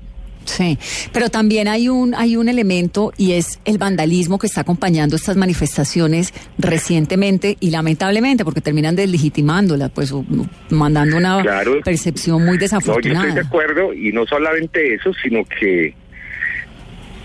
[0.47, 0.79] Sí,
[1.11, 5.35] pero también hay un hay un elemento y es el vandalismo que está acompañando estas
[5.35, 10.25] manifestaciones recientemente y lamentablemente porque terminan deslegitimándola, pues o-
[10.69, 11.81] mandando una Claro.
[11.83, 13.41] percepción muy No, yo estoy de desafortunada.
[13.41, 15.93] acuerdo y no solamente eso, sino que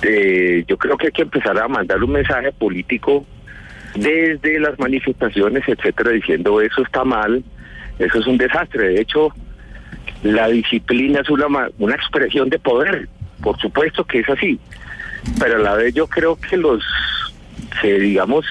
[0.03, 3.25] eh, yo creo que hay que empezar a mandar un mensaje político
[3.95, 7.45] desde las manifestaciones, etcétera, diciendo eso está mal,
[7.99, 8.89] eso es un desastre.
[8.89, 9.29] De hecho,
[10.23, 11.47] la disciplina es una,
[11.79, 13.09] una expresión de poder,
[13.43, 14.59] por supuesto que es así,
[15.39, 16.85] pero a la vez yo creo que los,
[17.81, 18.47] que digamos,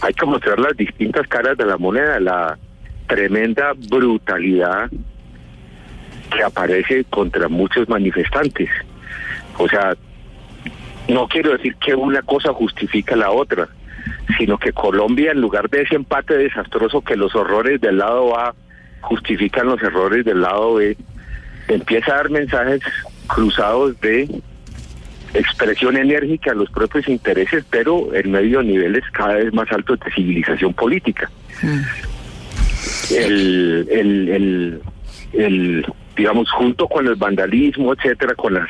[0.00, 2.58] hay que mostrar las distintas caras de la moneda, la
[3.06, 4.90] tremenda brutalidad
[6.30, 8.68] que aparece contra muchos manifestantes.
[9.56, 9.96] O sea,
[11.08, 13.68] no quiero decir que una cosa justifica la otra,
[14.36, 18.54] sino que Colombia, en lugar de ese empate desastroso que los horrores del lado A
[19.00, 20.96] justifican los errores del lado B,
[21.68, 22.80] empieza a dar mensajes
[23.26, 24.28] cruzados de
[25.34, 30.00] expresión enérgica a los propios intereses, pero en medio de niveles cada vez más altos
[30.00, 31.30] de civilización política.
[33.10, 34.82] El, el, el,
[35.32, 38.68] el, digamos, junto con el vandalismo, etcétera, con las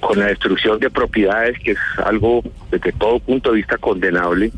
[0.00, 4.52] con la destrucción de propiedades, que es algo desde todo punto de vista condenable,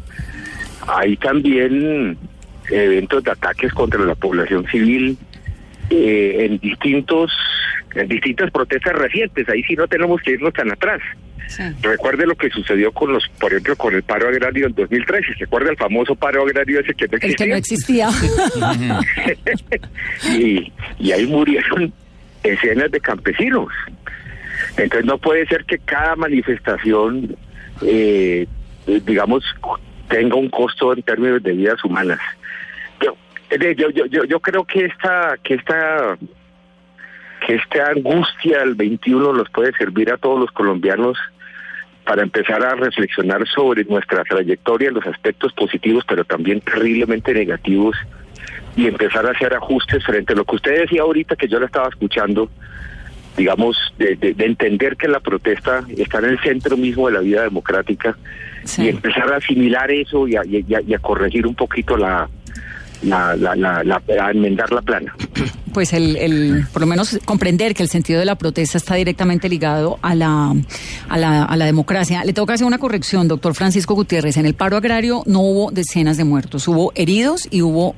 [0.87, 2.19] hay también
[2.71, 5.17] eventos de ataques contra la población civil
[5.91, 7.33] eh, en distintos
[7.95, 9.49] en distintas protestas recientes.
[9.49, 11.01] Ahí sí no tenemos que irnos tan atrás.
[11.81, 15.35] Recuerde lo que sucedió con los, por ejemplo, con el paro agrario en 2013.
[15.39, 18.09] ¿Se acuerda el famoso paro agrario ese que no El que no existía?
[18.09, 19.01] existía.
[20.39, 21.93] y, y ahí murieron
[22.43, 23.69] escenas de campesinos.
[24.77, 27.35] Entonces no puede ser que cada manifestación
[27.83, 28.47] eh,
[29.05, 29.45] digamos,
[30.09, 32.21] tenga un costo en términos de vidas humanas.
[33.51, 36.19] Yo, eh, yo, yo, yo, yo creo que esta, que esta,
[37.47, 41.17] que esta angustia del 21 nos puede servir a todos los colombianos
[42.05, 47.97] para empezar a reflexionar sobre nuestra trayectoria, los aspectos positivos, pero también terriblemente negativos,
[48.77, 51.67] y empezar a hacer ajustes frente a lo que usted decía ahorita, que yo la
[51.67, 52.51] estaba escuchando,
[53.37, 57.21] digamos, de, de- de entender que la protesta está en el centro mismo de la
[57.21, 58.17] vida democrática
[58.85, 62.29] y empezar a asimilar eso y a, y a- y a corregir un poquito la,
[63.03, 65.15] la, la, la- la- enmendar la plana.
[65.73, 69.49] pues el, el- por lo menos comprender que el sentido de la protesta está directamente
[69.49, 70.55] ligado a la,
[71.09, 72.25] a la, a la democracia.
[72.25, 74.37] Le tengo que hacer una corrección, doctor Francisco Gutiérrez.
[74.37, 77.95] En el paro agrario no hubo decenas de muertos, hubo heridos y hubo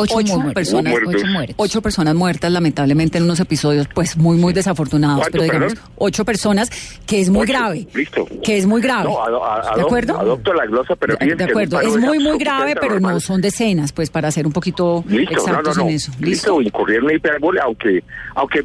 [0.00, 0.54] Ocho muertos.
[0.54, 1.54] personas, ocho, muertos.
[1.58, 5.90] Ocho personas muertas, lamentablemente en unos episodios pues muy muy desafortunados, ¿Cuánto, pero digamos perdón?
[5.96, 6.70] ocho personas
[7.06, 8.26] que es muy Ocho, grave, Listo.
[8.42, 9.04] que es muy grave.
[9.10, 10.18] No, ado- a- ¿De acuerdo?
[10.18, 13.92] Adopto la glosa, pero De- de acuerdo, es muy muy grave, pero no son decenas,
[13.92, 15.82] pues para ser un poquito Listo, no, no, exactos no.
[15.84, 16.12] en eso.
[16.20, 18.02] Listo, incurrir en hipérbole, aunque,
[18.34, 18.62] aunque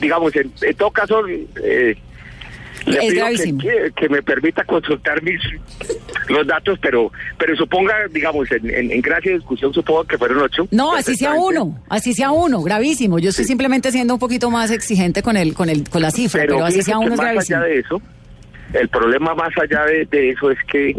[0.00, 1.16] digamos, en, en todo caso,
[1.62, 1.96] eh,
[2.86, 3.60] le Es pido gravísimo.
[3.60, 5.40] que, que me permita consultar mis
[6.28, 10.38] los datos, pero pero suponga, digamos, en, en, en gracia de discusión, supongo que fueron
[10.42, 10.66] ocho.
[10.70, 13.18] No, así sea uno, así sea uno, gravísimo.
[13.18, 16.42] Yo estoy simplemente siendo un poquito más exigente con el, con el, con la cifra,
[16.46, 17.58] pero, así sea uno es más gravísimo.
[17.58, 18.02] allá de eso,
[18.74, 20.94] el problema más allá de, de eso es que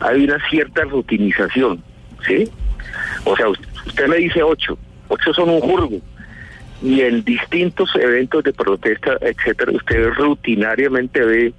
[0.00, 1.82] hay una cierta rutinización,
[2.26, 2.48] ¿sí?
[3.24, 5.98] O sea, usted, usted me dice ocho, ocho son un jurgo.
[6.82, 11.54] Y en distintos eventos de protesta, etcétera, usted rutinariamente ve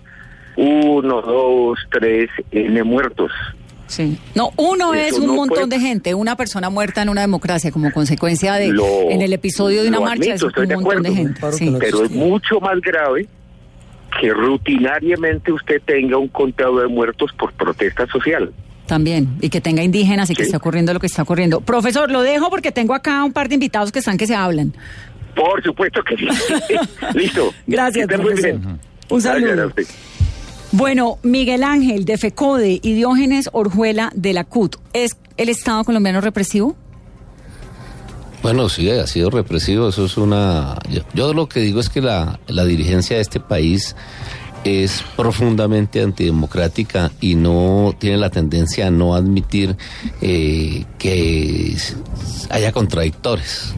[0.55, 3.31] uno, dos, tres, N muertos.
[3.87, 4.17] Sí.
[4.35, 7.21] No, uno Eso es un no montón puede- de gente, una persona muerta en una
[7.21, 10.75] democracia como consecuencia de Lo- en el episodio de una marcha admito, es un de
[10.75, 11.15] montón de acuerdo.
[11.15, 11.51] gente.
[11.53, 11.75] Sí.
[11.79, 13.27] Pero es mucho más grave
[14.19, 18.51] que rutinariamente usted tenga un conteo de muertos por protesta social.
[18.87, 20.47] También, y que tenga indígenas y que Sí.
[20.47, 21.61] esté ocurriendo lo que está ocurriendo.
[21.61, 24.73] Profesor, lo dejo porque tengo acá un par de invitados que están que se hablan.
[25.35, 26.27] Por supuesto que sí.
[27.13, 27.53] Listo.
[27.67, 28.41] Gracias, profesor.
[28.43, 28.57] bien.
[29.09, 29.63] Un Gracias saludo.
[29.63, 29.85] a usted.
[30.71, 36.19] Bueno, Miguel Ángel de FECODE y Diógenes Orjuela de la CUT, ¿es el Estado colombiano
[36.21, 36.75] represivo?
[38.41, 39.89] Bueno, sí, ha sido represivo.
[39.89, 40.77] Eso es una.
[40.89, 43.95] Yo, yo lo que digo es que la, la dirigencia de este país
[44.63, 49.75] es profundamente antidemocrática y no tiene la tendencia a no admitir
[50.21, 51.75] eh, que
[52.49, 53.73] haya contradictores.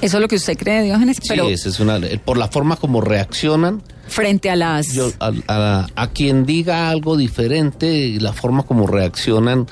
[0.00, 1.98] Eso es lo que usted cree, Diógenes, pero sí, esa es una.
[2.24, 3.82] Por la forma como reaccionan.
[4.08, 4.92] frente a las...
[4.92, 9.66] Yo, a, a- a quien diga algo diferente, la forma como reaccionan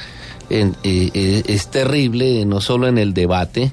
[0.50, 3.72] en- eh, eh, es terrible, no solo en el debate.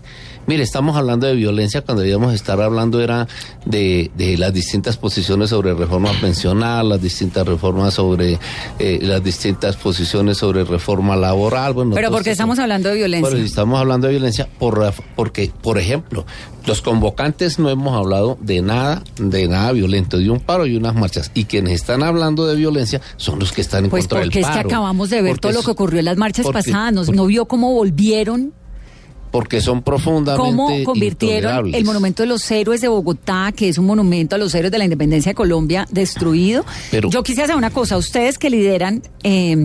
[0.52, 3.26] Mire, estamos hablando de violencia cuando debíamos estar hablando era
[3.66, 8.38] de, de las distintas posiciones sobre reforma pensional, las distintas reformas sobre
[8.78, 11.72] eh, las distintas posiciones sobre reforma laboral.
[11.72, 13.38] Bueno, pero porque estamos hablando de violencia.
[13.38, 16.26] estamos hablando de violencia por, porque, por ejemplo,
[16.66, 20.96] los convocantes no hemos hablado de nada, de nada violento, de un paro y unas
[20.96, 21.32] marchas.
[21.34, 24.42] Y quienes están hablando de violencia son los que están en Pues contra del porque
[24.42, 24.54] paro.
[24.54, 26.94] es que acabamos de ver Porque todo lo que ocurrió en las marchas porque- pasadas,
[26.94, 28.52] ¿no, ¿no vio cómo volvieron,
[29.32, 33.86] Porque son profundamente cómo convirtieron el monumento de los héroes de Bogotá, que es un
[33.86, 36.66] monumento a los héroes de la independencia de Colombia, destruido?
[36.92, 39.56] Pero- Yo quisiera saber una cosa, ustedes que lideran eh,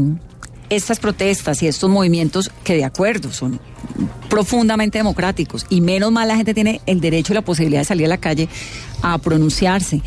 [0.70, 3.58] estas protestas y estos movimientos que de acuerdo son
[4.28, 8.06] profundamente democráticos y menos mal la gente tiene el derecho y la posibilidad de salir
[8.06, 8.48] a la calle
[9.02, 10.02] a pronunciarse.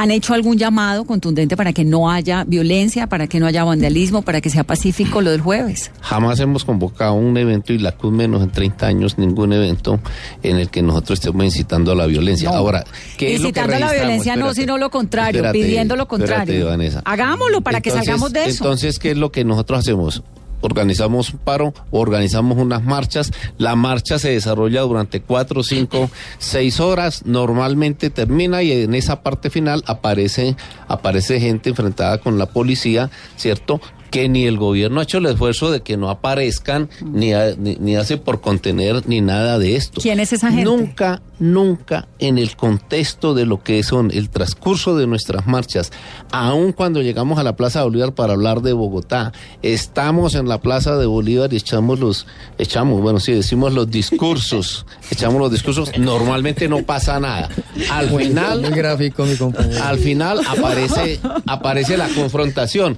[0.00, 4.22] ¿Han hecho algún llamado contundente para que no haya violencia, para que no haya vandalismo,
[4.22, 5.90] para que sea pacífico lo del jueves?
[6.02, 9.98] Jamás hemos convocado un evento y la CUT menos en 30 años ningún evento
[10.44, 12.50] en el que nosotros estemos incitando a la violencia.
[12.50, 12.84] Ahora,
[13.16, 16.06] ¿qué es lo que Incitando a la violencia no, sino lo contrario, espérate, pidiendo lo
[16.06, 16.68] contrario.
[17.04, 18.62] Hagámoslo para que salgamos de eso.
[18.62, 20.22] Entonces, ¿qué es lo que nosotros hacemos?
[20.60, 23.32] Organizamos un paro, organizamos unas marchas.
[23.58, 27.24] La marcha se desarrolla durante cuatro, cinco, seis horas.
[27.26, 30.56] Normalmente termina y en esa parte final aparece,
[30.88, 33.80] aparece gente enfrentada con la policía, ¿cierto?
[34.10, 37.76] Que ni el gobierno ha hecho el esfuerzo de que no aparezcan, ni, ha- ni,
[37.76, 40.00] ni hace por contener, ni nada de esto.
[40.00, 40.64] ¿Quién es esa gente?
[40.64, 45.92] Nunca, nunca en el contexto de lo que son el transcurso de nuestras marchas,
[46.32, 50.60] aun cuando llegamos a la Plaza de Bolívar para hablar de Bogotá, estamos en la
[50.60, 52.26] Plaza de Bolívar y echamos los,
[52.58, 57.48] echamos, bueno, sí, decimos los discursos, echamos los discursos, normalmente no pasa nada.
[57.90, 59.82] Al final, muy gráfico, mi compañero.
[59.84, 62.96] al final aparece, aparece la confrontación.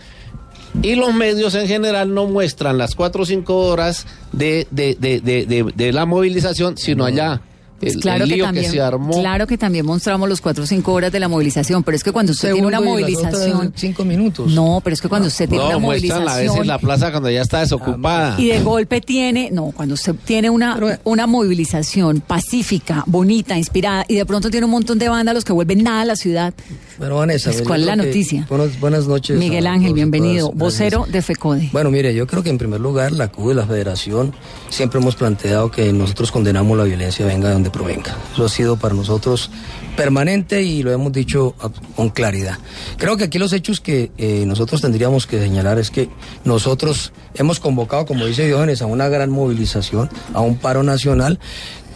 [0.83, 5.21] Y los medios en general no muestran las cuatro o cinco horas de, de, de,
[5.21, 7.41] de, de- de la movilización, sino allá
[7.89, 9.13] el, Claro el que, también, que se armó.
[9.21, 12.13] claro que también mostramos los cuatro o cinco horas de la movilización, pero es que
[12.13, 13.73] cuando usted tiene una movilización...
[13.77, 14.53] cinco minutos.
[14.53, 16.67] No, pero es que cuando usted tiene No, una muestran a veces movilización...
[16.67, 18.41] la plaza cuando ya está desocupada.
[18.41, 24.15] Y de golpe tiene, no, cuando usted tiene una, una movilización pacífica, bonita, inspirada, y
[24.17, 26.55] de pronto tiene un montón de vándalos que vuelven nada a la ciudad.
[26.99, 28.47] Bueno, Vanessa, Pues, ¿cuál es la noticia?
[28.49, 29.39] Buenas, buenas noches.
[29.39, 30.59] Miguel a Ángel, bienvenido, todas.
[30.59, 31.13] vocero Gracias.
[31.15, 31.69] de FECODE.
[31.73, 34.35] Bueno, mire, yo creo que en primer lugar la CUD y la Federación
[34.69, 38.17] siempre hemos planteado que nosotros condenamos la violencia venga de provenga.
[38.33, 39.51] Eso ha sido para nosotros
[39.97, 41.55] permanente y lo hemos dicho
[41.95, 42.59] con claridad.
[42.97, 46.09] Creo que aquí los hechos que eh, nosotros tendríamos que señalar es que
[46.45, 51.39] nosotros hemos convocado, como dice Diógenes, a una gran movilización, a un paro nacional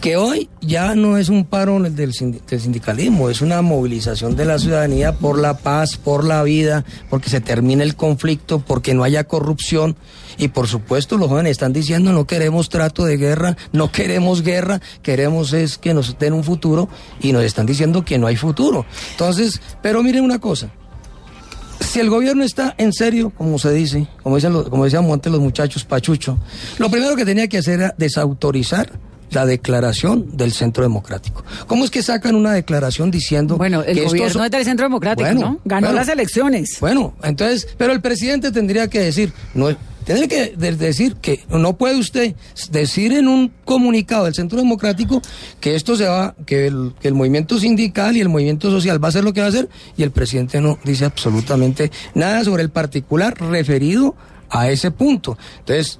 [0.01, 4.45] que hoy ya no es un paro del, sindi- del sindicalismo, es una movilización de
[4.45, 9.03] la ciudadanía por la paz, por la vida, porque se termine el conflicto, porque no
[9.03, 9.95] haya corrupción.
[10.37, 14.79] Y por supuesto los jóvenes están diciendo no queremos trato de guerra, no queremos guerra,
[15.01, 16.87] queremos es que nos den un futuro
[17.21, 18.85] y nos están diciendo que no hay futuro.
[19.11, 20.69] Entonces, pero miren una cosa,
[21.79, 25.31] si el gobierno está en serio, como se dice, como, dicen los- como decían antes
[25.31, 26.37] los muchachos, Pachucho,
[26.77, 28.91] lo primero que tenía que hacer era desautorizar
[29.31, 31.43] la declaración del Centro Democrático.
[31.67, 34.63] ¿Cómo es que sacan una declaración diciendo Bueno, el que estos gobierno son- es del
[34.65, 35.59] Centro Democrático, Bueno, ¿no?
[35.65, 35.99] Ganó bueno.
[35.99, 36.77] las elecciones.
[36.79, 41.75] Bueno, entonces, pero el presidente tendría que decir, no, tendría que de- decir que no
[41.77, 42.35] puede usted
[42.71, 45.21] decir en un comunicado del Centro Democrático
[45.59, 49.07] que esto se va, que el, que el movimiento sindical y el movimiento social va
[49.07, 49.67] a hacer lo que va a hacer
[49.97, 54.15] y el presidente no dice absolutamente nada sobre el particular referido
[54.51, 55.37] a ese punto.
[55.59, 55.99] Entonces,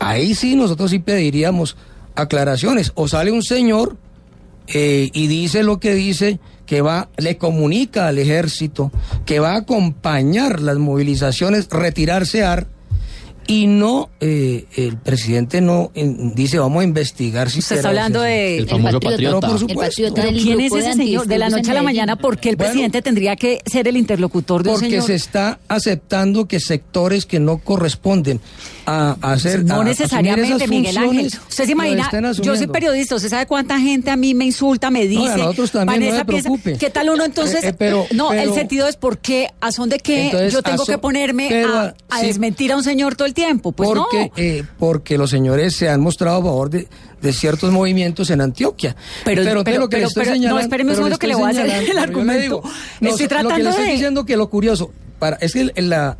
[0.00, 1.76] ahí sí nosotros sí pediríamos
[2.14, 2.92] aclaraciones.
[2.94, 3.96] O sale un señor
[4.66, 8.90] eh, y dice lo que dice, que va, le comunica al ejército,
[9.26, 12.66] que va a acompañar las movilizaciones, retirarse AR,
[13.46, 18.20] y no, eh, el presidente no eh, dice vamos a investigar si Usted está hablando
[18.22, 18.66] de...
[19.16, 20.02] Pero por supuesto.
[20.14, 21.26] Pero ¿Quién es ese señor?
[21.26, 23.96] De la noche a la mañana, ¿por qué el Bueno, presidente tendría que ser el
[23.96, 25.06] interlocutor de un Porque señor?
[25.06, 28.40] se está aceptando que sectores que no corresponden
[28.86, 29.60] a, a hacer.
[29.60, 31.26] a No necesariamente, esas Miguel Ángel.
[31.26, 32.10] Usted se imagina,
[32.42, 35.32] yo soy periodista, ¿usted sabe cuánta gente a mí me insulta, me dice?
[35.32, 36.78] a nosotros también, no Vanessa se piensa- preocupe.
[36.78, 37.64] ¿Qué tal uno entonces?
[37.64, 40.62] Eh, eh, pero- no, el sentido es por qué, a son de qué Entonces, yo
[40.62, 42.26] tengo a so- que ponerme pero, a, a sí.
[42.26, 43.72] desmentir a un señor todo el tiempo.
[43.72, 44.32] Pues porque, no.
[44.36, 46.88] eh, porque los señores se han mostrado a favor de,
[47.20, 48.96] de ciertos movimientos en Antioquia.
[49.24, 51.34] Pero- entonces pero- lo que pero- estoy pero- no, espéreme un pero segundo que le
[51.34, 52.40] voy a hacer el pero argumento.
[52.42, 52.70] digo, no,
[53.10, 55.72] estoy lo que tratando le estoy de- diciendo que lo curioso, para, es que el,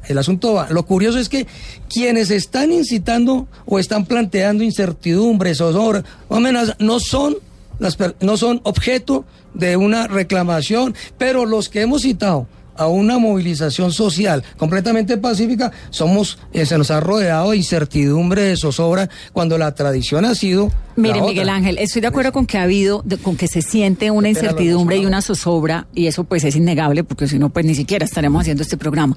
[0.08, 1.46] el- asunto va, lo curioso es que
[1.88, 7.36] quienes están incitando o están planteando incertidumbres o amenazas no son
[7.78, 12.46] las no son objeto de una reclamación, pero los que hemos citado
[12.76, 18.56] a una movilización social completamente pacífica, somos, eh, se nos ha rodeado de incertidumbre, de
[18.56, 20.70] zozobra, cuando la tradición ha sido.
[20.96, 21.20] Mire.
[21.22, 24.28] Miguel Ángel, estoy de acuerdo con que ha habido, de- con que se siente una
[24.28, 28.04] incertidumbre y una zozobra, y eso pues es innegable, porque si no, pues ni siquiera
[28.04, 29.16] estaremos haciendo este programa.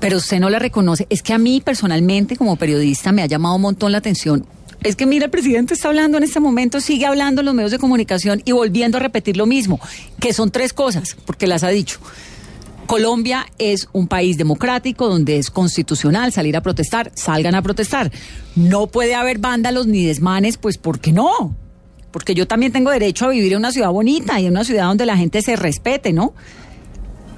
[0.00, 1.06] Pero usted no la reconoce.
[1.08, 4.44] Es que a mí personalmente, como periodista, me ha llamado un montón la atención.
[4.82, 7.70] Es que mira, el presidente está hablando en este momento, sigue hablando en los medios
[7.70, 9.80] de comunicación y volviendo a repetir lo mismo,
[10.20, 11.98] que son tres cosas, porque las ha dicho.
[12.86, 18.12] Colombia es un país democrático donde es constitucional salir a protestar, salgan a protestar.
[18.56, 21.54] No puede haber vándalos ni desmanes, pues ¿por qué no?
[22.10, 24.84] Porque yo también tengo derecho a vivir en una ciudad bonita y en una ciudad
[24.84, 26.34] donde la gente se respete, ¿no?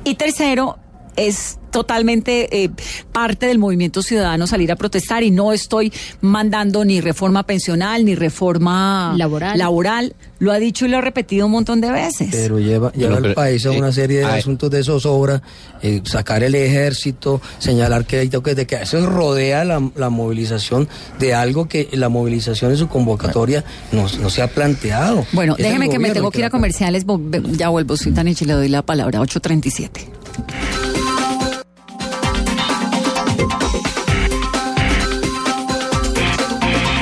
[0.04, 0.78] Y tercero,
[1.16, 2.70] es totalmente eh,
[3.12, 5.92] parte del movimiento ciudadano salir a protestar y no estoy
[6.22, 9.58] mandando ni reforma pensional ni reforma Laboral.
[9.58, 10.14] laboral.
[10.38, 12.28] Lo ha dicho y lo ha repetido un montón de veces.
[12.30, 14.38] Pero lleva, lleva Pero, al pero, país a eh, una serie de ay.
[14.40, 15.42] asuntos de zozobra,
[15.82, 20.88] eh, sacar el ejército, señalar que hay toques de que eso rodea la, la movilización
[21.18, 25.26] de algo que la movilización en su convocatoria no, no se ha planteado.
[25.32, 27.04] Bueno, Es el déjeme que me tengo el que ir a comerciales.
[27.52, 29.20] Ya vuelvo, soy tan y le doy la palabra.
[29.20, 30.95] 837.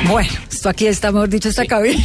[0.09, 2.05] Bueno, esto aquí está, mejor dicho, esta cabina.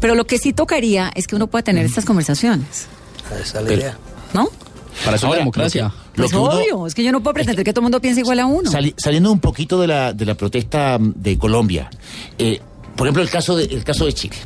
[0.00, 2.86] Pero lo que sí tocaría es que uno pueda tener estas conversaciones,
[3.40, 3.96] Esa es la idea.
[4.34, 4.48] ¿no?
[5.04, 5.84] Para eso la democracia.
[5.84, 8.00] lo Pues que uno- obvio, es que yo no puedo pretender que todo el mundo
[8.00, 8.70] piense igual a uno.
[8.70, 11.88] Sali- saliendo un poquito de la, de la protesta mm, de Colombia,
[12.38, 12.60] eh,
[12.96, 14.36] por ejemplo, el caso de, el caso de Chile.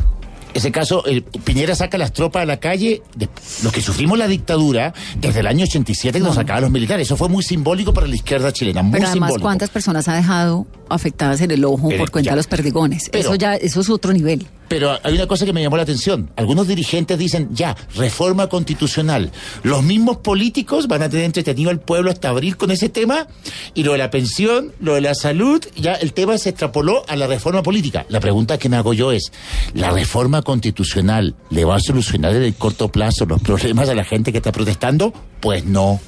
[0.57, 3.29] Ese caso, el, Piñera saca las tropas a la calle, de,
[3.63, 7.07] los que sufrimos la dictadura desde el año 87 que nos sacaban los militares.
[7.07, 9.45] Eso fue muy simbólico para la izquierda chilena, muy Pero además, simbólico.
[9.47, 13.09] ¿cuántas personas ha dejado afectadas en el ojo Pero por cuenta ya- de los perdigones?
[13.11, 14.47] pero- eso ya, eso es otro nivel.
[14.69, 16.31] Pero hay una cosa que me llamó la atención.
[16.37, 19.31] Algunos dirigentes dicen, ya, reforma constitucional.
[19.63, 23.27] Los mismos políticos van a tener entretenido al pueblo hasta abril con ese tema
[23.75, 27.17] y lo de la pensión, lo de la salud, ya el tema se extrapoló a
[27.17, 28.07] la reforma política.
[28.09, 29.33] La pregunta que me hago yo es,
[29.75, 34.05] ¿la reforma constitucional le va a solucionar en el corto plazo los problemas a la
[34.05, 35.13] gente que está protestando?
[35.41, 36.01] Pues no.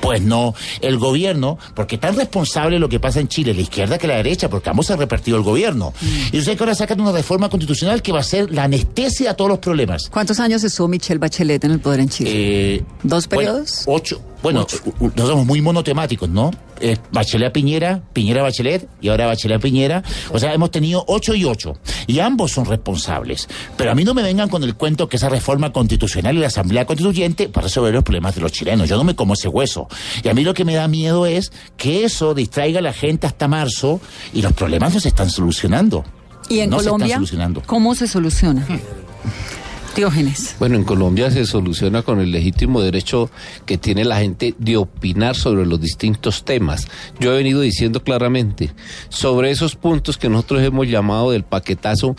[0.00, 4.06] Pues no, el gobierno, porque tan responsable lo que pasa en Chile, la izquierda que
[4.06, 5.92] la derecha, porque ambos se ha repartido el gobierno.
[6.32, 9.34] Y ustedes que ahora sacan una reforma constitucional que va a ser la anestesia a
[9.34, 10.08] todos los problemas.
[10.10, 12.30] ¿Cuántos años estuvo Michelle Bachelet en el poder en Chile?
[12.32, 13.82] Eh, ¿Dos bueno, periodos?
[13.86, 14.20] ocho.
[14.42, 14.66] Bueno,
[15.00, 16.50] u- nosotros somos muy monotemáticos, ¿no?
[16.80, 20.02] Eh, Bachelet a Piñera, Piñera a Bachelet y ahora Bachelet a Piñera.
[20.32, 21.74] O sea, hemos tenido ocho y ocho.
[22.06, 23.48] Y ambos son responsables.
[23.76, 26.46] Pero a mí no me vengan con el cuento que esa reforma constitucional y la
[26.46, 28.88] Asamblea Constituyente para resolver los problemas de los chilenos.
[28.88, 29.88] Yo no me como ese hueso.
[30.24, 33.26] Y a mí lo que me da miedo es que eso distraiga a la gente
[33.26, 34.00] hasta marzo
[34.32, 36.02] y los problemas no se están solucionando.
[36.48, 37.06] ¿Y en no se Colombia?
[37.08, 37.62] están solucionando.
[37.66, 38.66] ¿Cómo se soluciona?
[39.94, 40.56] Diógenes.
[40.58, 43.30] Bueno, en Colombia se soluciona con el legítimo derecho
[43.66, 46.86] que tiene la gente de opinar sobre los distintos temas.
[47.18, 48.70] Yo he venido diciendo claramente
[49.08, 52.16] sobre esos puntos que nosotros hemos llamado del paquetazo.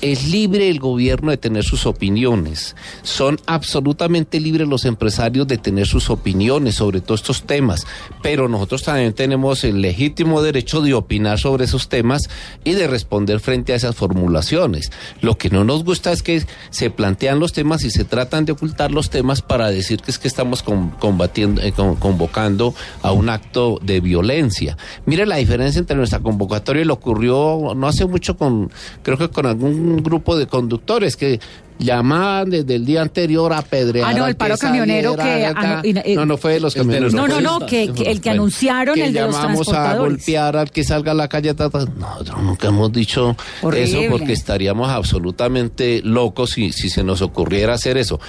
[0.00, 2.74] Es libre el gobierno de tener sus opiniones.
[3.02, 7.86] Son absolutamente libres los empresarios de tener sus opiniones sobre todos estos temas.
[8.22, 12.30] Pero nosotros también tenemos el legítimo derecho de opinar sobre esos temas
[12.64, 14.90] y de responder frente a esas formulaciones.
[15.20, 18.52] Lo que no nos gusta es que se plantean los temas y se tratan de
[18.52, 23.28] ocultar los temas para decir que es que estamos combatiendo, eh, con- convocando a un
[23.28, 24.76] acto de violencia.
[25.06, 28.70] Mire la diferencia entre nuestra convocatoria y lo ocurrió no hace mucho con,
[29.02, 31.40] creo que con algún grupo de conductores que
[31.78, 34.08] llamaban desde el día anterior a pedrear.
[34.08, 35.82] Ah, no, el paro que camionero que acá.
[36.14, 37.14] no, no fue de los camioneros.
[37.14, 40.56] No, no, no, que, que el que anunciaron, que el de los llamamos a golpear
[40.56, 41.54] al que salga a la calle.
[41.54, 41.84] ta, ta.
[41.84, 43.84] Nosotros nunca hemos dicho Horrible.
[43.84, 48.20] eso porque estaríamos absolutamente locos si, si se nos ocurriera hacer eso.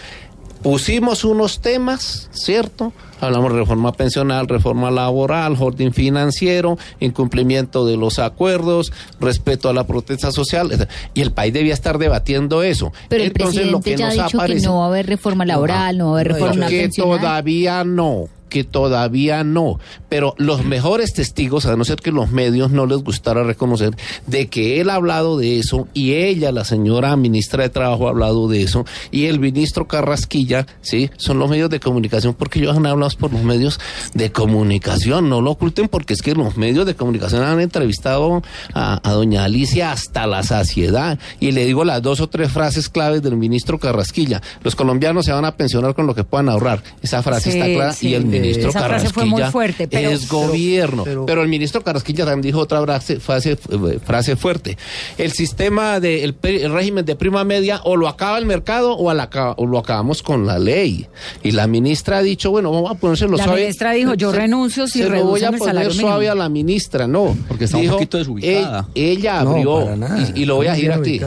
[0.64, 2.92] Pusimos unos temas, ¿cierto?
[3.22, 9.86] Hablamos de reforma pensional, reforma laboral, holding financiero, incumplimiento de los acuerdos, respeto a la
[9.88, 12.92] protesta social, y el país debía estar debatiendo eso.
[13.10, 14.88] Pero el Entonces, lo presidente que ya ha nos dicho aparece- que no va a
[14.88, 17.20] haber reforma laboral, no, va a haber reforma que pensional.
[17.20, 19.80] todavía no, que todavía no.
[20.10, 23.96] Pero los mejores testigos, a no ser que los medios no les gustara reconocer,
[24.28, 28.12] de que él ha hablado de eso y ella, la señora ministra de Trabajo, ha
[28.12, 32.76] hablado de eso y el ministro Carrasquilla, sí, son los medios de comunicación porque ellos
[32.76, 33.80] han hablado por los medios
[34.14, 35.30] de comunicación.
[35.30, 38.42] No lo oculten porque es que los medios de comunicación han entrevistado
[38.74, 41.20] a, a doña Alicia hasta la saciedad.
[41.40, 44.42] Y le digo las dos o tres frases claves del ministro Carrasquilla.
[44.64, 46.82] Los colombianos se van a pensionar con lo que puedan ahorrar.
[47.02, 47.94] Esa frase Sí, está clara.
[47.94, 48.08] sí.
[48.10, 51.04] Y el ministro Esa frase fue muy fuerte, pero- es gobierno.
[51.04, 54.78] pero- Pero, el ministro Carrasquilla también dijo otra frase, frase, eh, frase fuerte.
[55.18, 56.36] El sistema de el,
[56.72, 59.78] régimen de prima media o lo acaba el mercado o, a la acaba- o lo
[59.80, 61.08] acabamos con la ley.
[61.44, 63.62] Y la ministra ha dicho, bueno, vamos a ponérselo La suave.
[63.62, 66.32] ministra dijo, yo Se- renuncio si se lo voy a poner suave mínimo.
[66.32, 67.36] a la ministra, no.
[67.48, 68.88] Porque está un poquito desubicada.
[68.96, 69.96] Ella abrió,
[70.36, 71.20] y, y lo voy a decir aquí.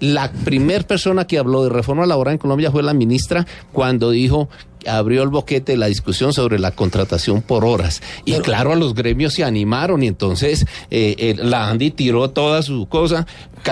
[0.00, 4.48] La primer persona que habló de reforma laboral en Colombia fue la ministra cuando dijo
[4.88, 8.00] abrió el boquete de la discusión sobre la contratación por horas.
[8.24, 12.62] Y claro, a los gremios se animaron y entonces eh, eh, la Andy tiró toda
[12.62, 13.26] su cosa.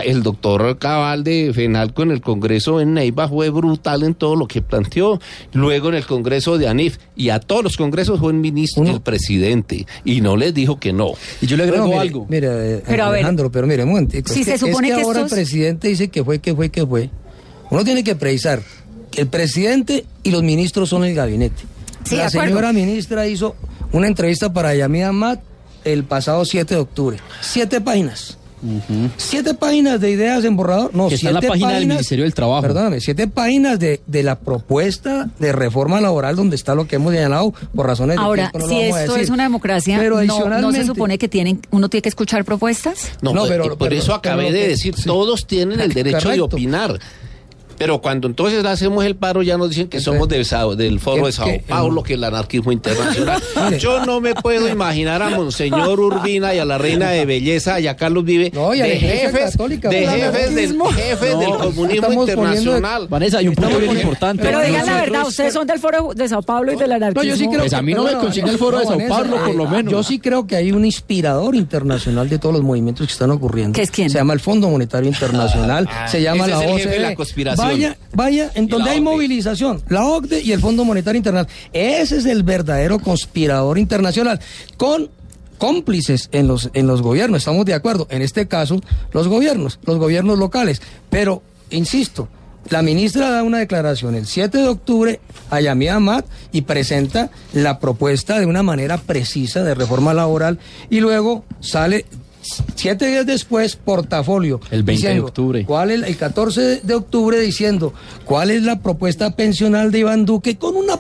[0.05, 4.49] El doctor Cabal de Fenalco en el Congreso en Neiva fue brutal en todo lo
[4.49, 5.21] que planteó.
[5.53, 9.01] Luego en el Congreso de ANIF y a todos los congresos fue el ministro, el
[9.01, 11.13] presidente, y no les dijo que no.
[11.41, 12.27] Y yo le agrego No, mire, algo.
[12.29, 13.19] Mira, eh, Pero a ver.
[13.21, 14.33] Alejandro, pero mire, un momentico.
[14.33, 16.39] Si es se que, supone es que, que ahora estos- el presidente dice que fue,
[16.39, 17.11] que fue, que fue.
[17.71, 18.63] Uno tiene que precisar
[19.11, 21.63] que el presidente y los ministros son el gabinete.
[22.05, 23.57] Sí, La señora ministra hizo
[23.93, 25.41] una entrevista para Yamida Mat
[25.85, 27.17] el pasado 7 de octubre.
[27.41, 28.39] Siete páginas.
[29.17, 30.95] Siete páginas de ideas en borrador.
[30.95, 32.63] No, Que está en la siete página del páginas- Ministerio del Trabajo.
[32.63, 37.13] Perdóname, siete páginas de, de la propuesta de reforma laboral donde está lo que hemos
[37.13, 40.85] señalado por razones de Ahora, no si esto es una democracia, Pero no, no se
[40.85, 43.13] supone que tienen, uno tiene que escuchar propuestas.
[43.23, 45.05] No, No, pues, pero- y por pero- eso acabé pero- de decir, sí.
[45.05, 46.99] todos tienen el derecho de opinar.
[47.79, 51.27] Pero cuando entonces hacemos el paro ya nos dicen que somos de Sao- del foro
[51.27, 53.43] de Sao que- Paulo, que el anarquismo internacional.
[53.81, 57.87] Yo no me puedo imaginar a Monseñor Urbina y a la reina de belleza y
[57.87, 61.51] a Carlos Vive No, y a de jefes, Católica, de el jefes del, jefes del
[61.51, 63.09] No, comunismo estamos poniendo- internacional.
[63.09, 64.43] Vanessa, hay un punto bien importante.
[64.43, 67.23] Pero digan la verdad, ustedes son del foro de Sao Paulo y del anarquismo.
[67.23, 69.37] No, yo sí creo Pues a mí no me consigna el foro de Sao Paulo,
[69.45, 69.93] por lo eh, menos.
[69.93, 73.75] Yo sí creo que hay un inspirador internacional de todos los movimientos que están ocurriendo.
[73.77, 74.11] ¿Qué es quién?
[74.11, 76.89] Se llama el Fondo Monetario Internacional, se llama la es OCDE.
[76.91, 77.64] de la conspiración.
[77.65, 81.71] Vaya, vaya, en donde hay movilización, la OCDE y el Fondo Monetario Internacional.
[81.73, 84.41] Ese es el verdadero conspirador internacional.
[84.77, 85.11] Con
[85.59, 88.81] cómplices en los, en los gobiernos, estamos de acuerdo, en este caso
[89.13, 92.29] los gobiernos, los gobiernos locales, pero, insisto,
[92.71, 97.79] la ministra da una declaración el 7 de octubre a Yamí Amat y presenta la
[97.79, 100.59] propuesta de una manera precisa de reforma laboral
[100.89, 102.07] y luego sale
[102.75, 104.61] siete días después portafolio.
[104.71, 105.65] El 20 de octubre.
[105.65, 107.93] ¿Cuál es, el 14 de octubre diciendo
[108.25, 110.99] cuál es la propuesta pensional de Iván Duque con una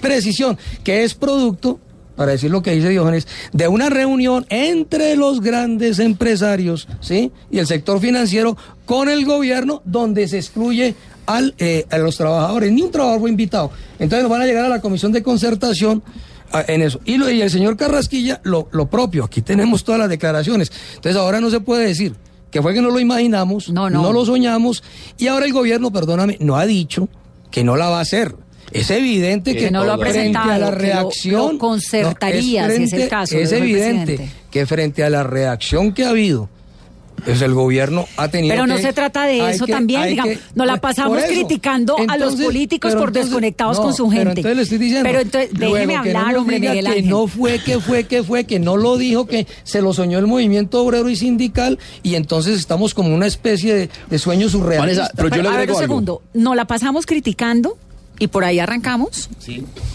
[0.00, 1.80] precisión que es producto
[2.16, 7.32] para decir lo que dice Diógenes, de una reunión entre los grandes empresarios ¿sí?
[7.50, 8.56] y el sector financiero
[8.86, 10.94] con el gobierno donde se excluye
[11.26, 12.70] al, eh, a los trabajadores.
[12.72, 13.70] Ni un trabajador fue invitado.
[13.98, 16.02] Entonces nos van a llegar a la comisión de concertación
[16.68, 17.00] en eso.
[17.04, 19.24] Y, lo- y el señor Carrasquilla, lo, lo propio.
[19.24, 20.70] Aquí tenemos todas las declaraciones.
[20.94, 22.14] Entonces ahora no se puede decir
[22.50, 24.12] que fue que no lo imaginamos, no, no.
[24.12, 24.84] lo soñamos,
[25.18, 27.08] y ahora el gobierno, perdóname, no ha dicho
[27.50, 28.36] que no la va a hacer.
[28.70, 31.58] Es evidente que, Que no lo ha frente presentado, a la que lo- reacción lo
[31.58, 36.48] concertaría, si es el caso, Es evidente que frente a la reacción que ha habido,
[37.24, 40.34] pues el gobierno ha tenido Pero no que- se trata de eso que- también, digamos,
[40.34, 41.28] que- nos la por pasamos eso.
[41.28, 44.40] criticando a los Entonces, políticos pero por entonces- desconectados no, con su pero gente.
[44.40, 45.08] entonces le estoy diciendo.
[45.08, 47.08] Pero entonces, luego déjeme que no hablar, hombre, Miguel que Ángel.
[47.08, 50.26] no fue, que fue, que fue, que no lo dijo, que se lo soñó el
[50.26, 55.10] movimiento obrero y sindical, y entonces estamos como una especie de, de sueño surrealista.
[55.16, 57.78] a ver un segundo, nos la pasamos criticando
[58.18, 59.28] y por ahí arrancamos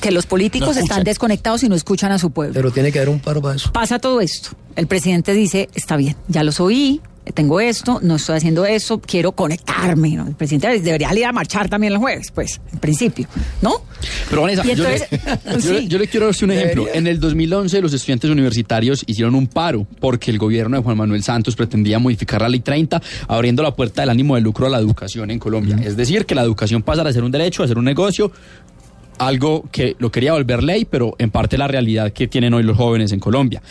[0.02, 2.54] que los políticos No están desconectados y no escuchan a su pueblo.
[2.54, 3.72] Pero tiene que haber un paro para eso.
[3.72, 4.50] Pasa todo esto.
[4.76, 7.02] El presidente dice, está bien, ya los oí,
[7.34, 10.10] tengo esto, no estoy haciendo eso, quiero conectarme.
[10.16, 10.28] ¿no?
[10.28, 13.28] El presidente debería ir a marchar también el jueves, pues, en principio,
[13.62, 13.76] ¿no?
[14.30, 15.10] Pero Vanessa, Y yo, le, entonces-
[15.66, 15.88] yo le- sí.
[15.88, 16.84] yo le quiero dar un ejemplo.
[16.84, 17.00] Debería.
[17.00, 21.24] En el 2011 los estudiantes universitarios hicieron un paro porque el gobierno de Juan Manuel
[21.24, 24.80] Santos pretendía modificar la ley 30 abriendo la puerta del ánimo de lucro a la
[24.80, 25.78] educación en Colombia.
[25.84, 28.32] Es decir, que la educación pasara a ser un derecho, a ser un negocio,
[29.18, 32.78] algo que lo quería volver ley, pero en parte la realidad que tienen hoy los
[32.78, 33.62] jóvenes en Colombia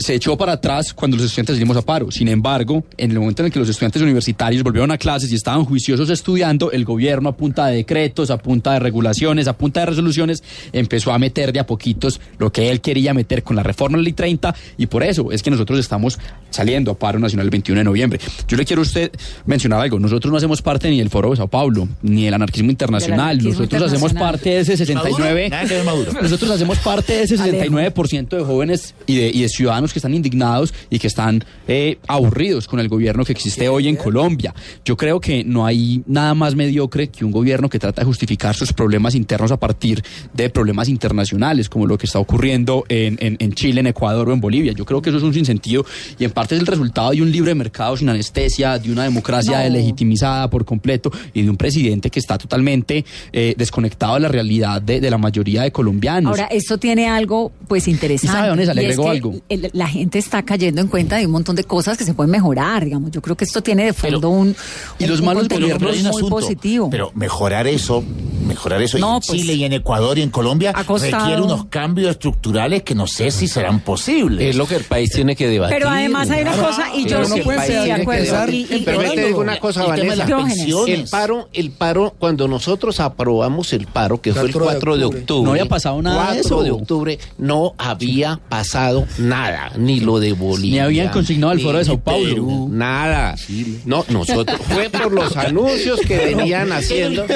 [0.00, 2.10] se echó para atrás cuando los estudiantes salimos a paro.
[2.10, 5.34] Sin embargo, en el momento en el que los estudiantes universitarios volvieron a clases y
[5.34, 9.80] estaban juiciosos estudiando, el gobierno a punta de decretos, a punta de regulaciones, a punta
[9.80, 10.42] de resoluciones,
[10.72, 14.02] empezó a meter de a poquitos lo que él quería meter con la reforma de
[14.02, 17.50] la ley 30 y por eso es que nosotros estamos saliendo a paro nacional el
[17.50, 18.20] 21 de noviembre.
[18.48, 19.12] Yo le quiero a usted
[19.44, 19.98] mencionar algo.
[19.98, 23.38] Nosotros no hacemos parte ni del Foro de Sao Paulo, ni del anarquismo internacional.
[23.38, 25.50] anarquismo nosotros hacemos parte de ese 69.
[25.50, 26.12] Nada que ver Maduro.
[26.12, 30.14] Nosotros hacemos parte de ese 69% de jóvenes y de, y de ciudadanos que están
[30.14, 34.54] indignados y que están eh, aburridos con el gobierno que existe hoy en Colombia.
[34.84, 38.54] Yo creo que no hay nada más mediocre que un gobierno que trata de justificar
[38.54, 40.02] sus problemas internos a partir
[40.34, 44.32] de problemas internacionales, como lo que está ocurriendo en, en- en Chile, en Ecuador o
[44.32, 44.72] en Bolivia.
[44.72, 45.84] Yo creo que eso es un sinsentido
[46.18, 49.62] y en parte es el resultado de un libre mercado sin anestesia, de una democracia
[49.68, 49.74] No.
[49.74, 54.80] legitimizada por completo y de un presidente que está totalmente eh, desconectado de la realidad
[54.82, 56.30] de, de la mayoría de colombianos.
[56.30, 58.26] Ahora, esto tiene algo pues interesante.
[58.32, 58.74] ¿Y sabe, Vanessa?
[58.74, 59.34] Le agrego algo.
[59.48, 62.30] el- la gente está cayendo en cuenta de un montón de cosas que se pueden
[62.30, 63.10] mejorar, digamos.
[63.10, 64.54] Yo creo que esto tiene de fondo un,
[64.98, 65.72] y los un malos un muy
[66.06, 66.88] asunto, positivo.
[66.90, 68.04] Pero mejorar eso,
[68.46, 71.64] mejorar eso No, en pues, Chile y en Ecuador y en Colombia costado- requiere unos
[71.66, 74.50] cambios estructurales que no sé si serán posibles.
[74.50, 75.76] Es lo que el país tiene que debatir.
[75.78, 78.50] Pero además hay una cosa, y yo Pero sí, país sí, de acuerdo.
[78.52, 80.16] Y- y- Pero y- te digo una cosa, el tema de Vanessa.
[80.18, 80.56] las Diógenes.
[80.58, 81.00] pensiones.
[81.00, 84.96] El paro, el paro, cuando nosotros aprobamos el paro, que fue el 4 de 4
[84.98, 85.44] de octubre.
[85.44, 86.62] No había pasado nada de 4 eso.
[86.62, 90.70] de octubre no había pasado nada, ni lo de Bolivia.
[90.70, 92.28] Ni habían consignado el ni foro de Sao Paulo.
[92.28, 93.36] Perú, nada.
[93.84, 97.26] No, nosotros, fue por los anuncios que venían haciendo.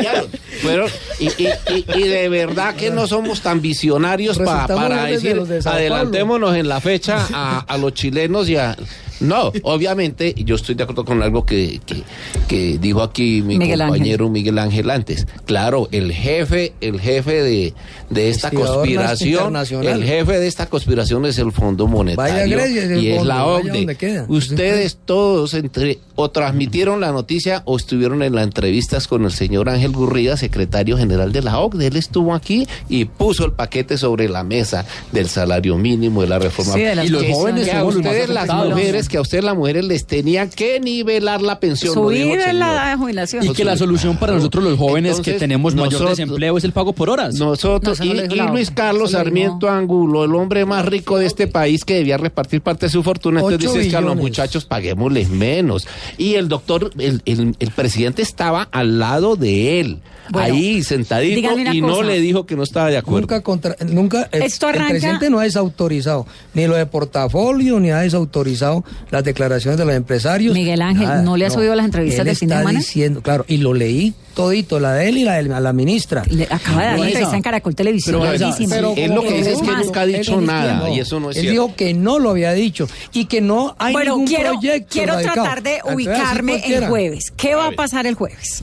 [0.63, 5.41] Fueron, y, y- y- y de verdad que no somos tan visionarios pa- para decir,
[5.43, 8.77] de adelantémonos en la fecha a, a los chilenos y a...
[9.21, 12.03] No, obviamente yo estoy de acuerdo con algo que, que,
[12.49, 13.97] que dijo aquí mi Miguel Ángel.
[13.99, 15.27] compañero Miguel Ángel antes.
[15.45, 17.75] Claro, el jefe, el jefe de,
[18.11, 23.09] de esta conspiración, el jefe de esta conspiración es el Fondo Monetario Grecia, el y
[23.11, 24.25] es fondo, la OCDE.
[24.29, 29.69] Ustedes todos entre o transmitieron la noticia o estuvieron en las entrevistas con el señor
[29.69, 31.87] Ángel Gurría, secretario general de la OCDE.
[31.89, 36.39] Él estuvo aquí y puso el paquete sobre la mesa del salario mínimo de la
[36.39, 36.75] reforma.
[36.75, 38.75] Sí, de las Y los jóvenes que a ustedes las afectados.
[39.09, 41.95] Que a ustedes las mujeres les tenían que nivelar la pensión.
[41.95, 42.73] Subir el la señor.
[42.75, 43.45] edad de jubilación.
[43.47, 46.73] Y que la solución para nosotros los jóvenes que tenemos mayor nosotros- desempleo es el
[46.73, 47.35] pago por horas.
[47.35, 51.85] Nosotros, No, no y, Luis Carlos Sarmiento Angulo, el hombre más rico de este país
[51.85, 55.87] que debía repartir parte de su fortuna, entonces dices que a los muchachos paguémosles menos.
[56.19, 59.99] Y el doctor, el, el- el presidente estaba al lado de él,
[60.31, 63.21] Bueno, ahí sentadito, y no le dijo que no estaba de acuerdo.
[63.23, 67.79] Nunca, contra, nunca el, Esto el arranca- presidente no ha desautorizado ni lo de portafolio
[67.81, 70.55] ni ha desautorizado las declaraciones de los empresarios.
[70.55, 72.79] Miguel Ángel, Nada, ¿no le has oído las entrevistas Él del fin de está semana?
[72.79, 76.25] diciendo, claro, y lo leí todito, la de él y la de la ministra.
[76.29, 78.21] Le acaba de dar una entrevista en Caracol Televisión.
[78.69, 80.99] Pero, él lo que dice es que más, nunca ha dicho él- nada, no, y
[80.99, 81.63] eso no es Él cierto.
[81.63, 85.13] dijo que no lo había dicho y que no hay bueno, ningún quiero, proyecto quiero
[85.15, 85.35] radicado.
[85.43, 87.33] tratar de ubicarme el jueves.
[87.37, 88.63] ¿Qué va a pasar el jueves?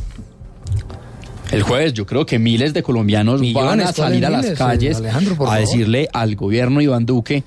[1.51, 4.43] El jueves yo creo que miles de colombianos van Millones, a salir a ¿cuáles las
[4.43, 4.57] miles?
[4.57, 5.59] calles a favor.
[5.59, 7.43] decirle al gobierno Iván Duque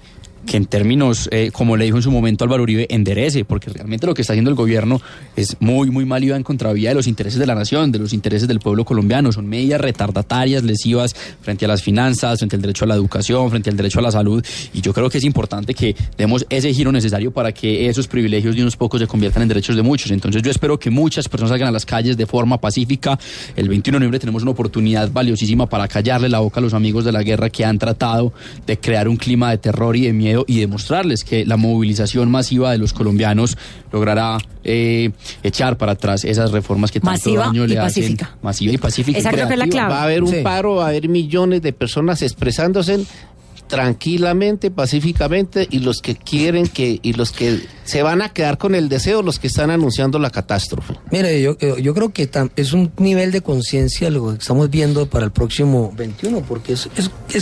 [0.46, 4.06] que en términos, eh, como le dijo en su momento Álvaro Uribe, enderece, porque realmente
[4.06, 5.00] lo que está haciendo el gobierno
[5.36, 7.98] es muy, muy mal y va en contravía de los intereses de la nación, de
[7.98, 9.32] los intereses del pueblo colombiano.
[9.32, 13.70] Son medidas retardatarias, lesivas frente a las finanzas, frente al derecho a la educación, frente
[13.70, 14.44] al derecho a la salud.
[14.72, 18.54] Y yo creo que es importante que demos ese giro necesario para que esos privilegios
[18.54, 20.10] de unos pocos se conviertan en derechos de muchos.
[20.10, 23.18] Entonces yo espero que muchas personas salgan a las calles de forma pacífica.
[23.56, 27.04] El 21 de noviembre tenemos una oportunidad valiosísima para callarle la boca a los amigos
[27.04, 28.32] de la guerra que han tratado
[28.66, 32.72] de crear un clima de terror y de miedo y demostrarles que la movilización masiva
[32.72, 33.56] de los colombianos
[33.92, 35.10] logrará eh,
[35.42, 38.24] echar para atrás esas reformas que tanto Masiva daño y le pacífica.
[38.26, 38.38] hacen.
[38.42, 39.18] Masiva y pacífica.
[39.18, 39.92] y Esa creo que es la clave.
[39.92, 40.40] Va a haber un Sí.
[40.42, 43.04] paro, va a haber millones de personas expresándose
[43.74, 48.74] tranquilamente, pacíficamente, y los que quieren que, y los que se van a quedar con
[48.74, 50.94] el deseo, los que están anunciando la catástrofe.
[51.10, 55.24] Mire, yo, yo creo que es un nivel de conciencia lo que estamos viendo para
[55.24, 56.88] el próximo 21, porque es,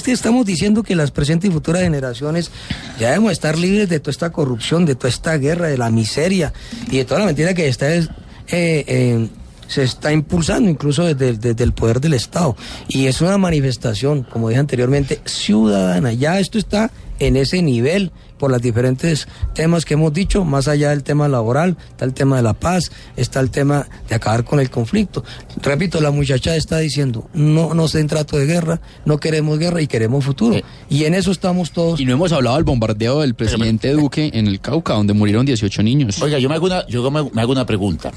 [0.08, 2.50] estamos diciendo que las presentes y futuras generaciones
[2.98, 6.52] ya debemos estar libres de toda esta corrupción, de toda esta guerra, de la miseria
[6.90, 8.08] y de toda la mentira que está es-
[8.48, 9.28] eh, eh,
[9.72, 12.54] se está impulsando incluso desde, desde el poder del Estado.
[12.88, 16.12] Y es una manifestación, como dije anteriormente, ciudadana.
[16.12, 20.90] Ya esto está en ese nivel por los diferentes temas que hemos dicho, más allá
[20.90, 24.60] del tema laboral, está el tema de la paz, está el tema de acabar con
[24.60, 25.24] el conflicto.
[25.62, 29.86] Repito, la muchacha está diciendo, no nos den trato de guerra, no queremos guerra y
[29.86, 30.60] queremos futuro.
[30.90, 31.98] y en eso estamos todos.
[32.00, 35.82] Y no hemos hablado del bombardeo del presidente Duque en el Cauca, donde murieron 18
[35.82, 36.20] niños.
[36.20, 38.10] Oiga, yo me hago una, yo me, me hago una pregunta.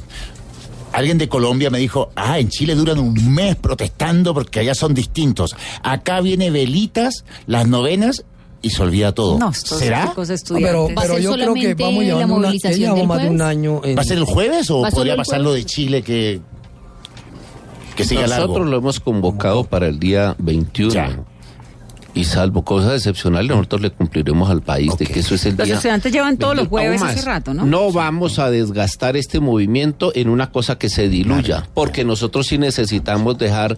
[0.95, 4.93] Alguien de Colombia me dijo, ah, en Chile duran un mes protestando porque allá son
[4.93, 5.55] distintos.
[5.83, 8.23] Acá viene velitas, las novenas
[8.61, 9.37] y se olvida todo.
[9.37, 10.05] No, ¿Será?
[10.05, 10.13] No,
[10.59, 13.41] pero, ¿Va a pero yo creo que vamos la llevando, una, llevamos más de un
[13.41, 13.81] año.
[13.83, 16.39] en- ¿Va a ser el jueves o ¿Va solo podría pasar lo de Chile que,
[17.95, 18.63] que siga Nosotros largo?
[18.65, 20.93] lo hemos convocado para el día 21.
[20.93, 21.19] Ya.
[22.15, 25.65] Y salvo cosas excepcionales, nosotros le cumpliremos al país de que eso es el Los
[25.67, 25.75] día.
[25.75, 26.97] estudiantes llevan todos los 21.
[26.97, 27.65] jueves hace rato, ¿no?
[27.65, 32.57] No vamos a desgastar este movimiento en una cosa que se diluya, porque nosotros sí
[32.57, 33.77] necesitamos dejar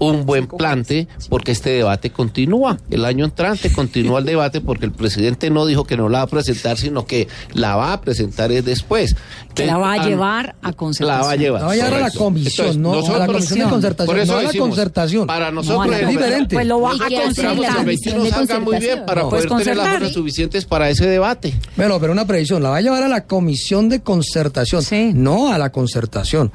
[0.00, 2.78] un buen plante, porque este debate continúa.
[2.90, 6.24] El año entrante continúa el debate, porque el presidente no dijo que no la va
[6.24, 9.16] a presentar, sino que la va a presentar es después.
[9.54, 11.18] que la va a llevar a concertación.
[11.20, 11.60] La va a llevar.
[11.62, 12.76] La va a llevar a la comisión, Entonces,
[13.08, 15.26] no a la comisión de concertación, Por eso no a la decimos, concertación.
[15.26, 16.54] Para No, nosotros es diferente.
[16.54, 18.60] Pues lo va ¿Y a qué hace Esperamos la que el comisión 21 de salga
[18.64, 20.02] muy bien para Pues poder tener las concertar.
[20.02, 21.54] horas suficientes para ese debate.
[21.76, 25.10] Bueno, pero una previsión, la va a llevar a la comisión de concertación, Sí.
[25.12, 26.52] no a la concertación.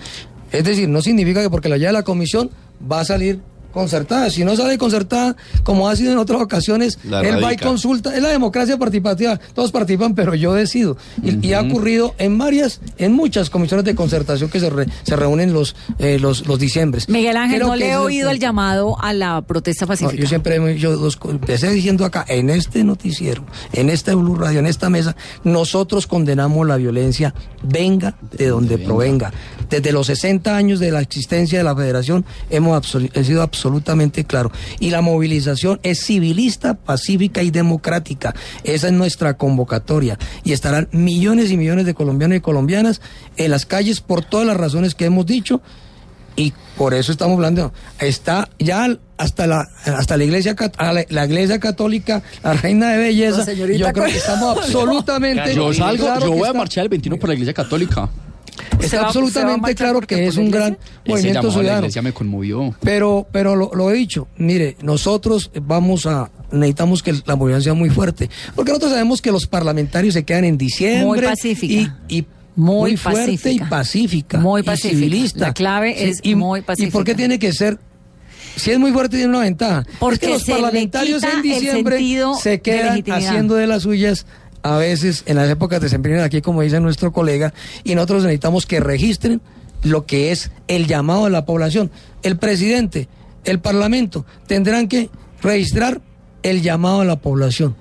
[0.51, 2.49] Es decir, no significa que porque la lleve a la comisión
[2.91, 3.39] va a salir
[3.73, 4.29] concertada.
[4.29, 8.15] Si no sale concertada, como ha sido en otras ocasiones, La él va y consulta.
[8.15, 9.39] Es la democracia participativa.
[9.55, 10.95] Todos participan, pero yo decido.
[11.23, 15.15] Y, y ha ocurrido en varias, en muchas comisiones de concertación que se, re- se
[15.15, 17.09] reúnen los, eh, los, los diciembres.
[17.09, 20.21] Miguel Ángel, Creo no le he oído el llamado a la protesta No, pacífica.
[20.21, 24.67] yo siempre dos co- empecé diciendo acá, en este noticiero, en esta Blue Radio, en
[24.67, 29.33] esta mesa, nosotros condenamos la violencia, venga de donde provenga.
[29.73, 34.51] Desde los 60 años de la existencia de la federación hemos he sido absolutamente claro.
[34.79, 38.35] Y la movilización es civilista, pacífica y democrática.
[38.63, 40.19] Esa es nuestra convocatoria.
[40.43, 43.01] Y estarán millones y millones de colombianos y colombianas
[43.35, 45.59] en las calles por todas las razones que hemos dicho
[46.35, 51.59] y por eso estamos hablando está ya hasta la hasta la iglesia la, la iglesia
[51.59, 56.31] católica la reina de belleza señorita yo creo que estamos absolutamente Yo salgo, claro yo
[56.31, 58.09] voy a marchar el 21 por la iglesia católica.
[58.79, 60.59] ¿Se está va- absolutamente claro porque que es un iglesia?
[60.67, 62.75] gran Ese movimiento la ciudadano iglesia me conmovió.
[62.81, 67.73] pero pero lo, lo he dicho mire nosotros vamos a necesitamos que la movilización sea
[67.73, 71.97] muy fuerte porque nosotros sabemos que los parlamentarios se quedan en diciembre Muy pacífica.
[72.07, 72.25] y, y
[72.55, 73.65] Muy muy, fuerte pacífica.
[73.65, 74.95] y pacífica Muy y pacífica.
[74.95, 77.15] civilista La clave es y, muy y por qué pacífica.
[77.15, 77.79] tiene que ser
[78.55, 81.99] si es muy fuerte tiene una ventaja Porque es que los parlamentarios en diciembre
[82.39, 84.27] se quedan haciendo de las suyas
[84.63, 87.53] a veces en las épocas de sembrina aquí como dice nuestro colega
[87.83, 89.41] y nosotros necesitamos que registren
[89.83, 91.91] lo que es el llamado de la población.
[92.23, 93.07] El presidente
[93.43, 95.09] el parlamento tendrán que
[95.41, 96.01] registrar
[96.43, 97.75] el llamado a la población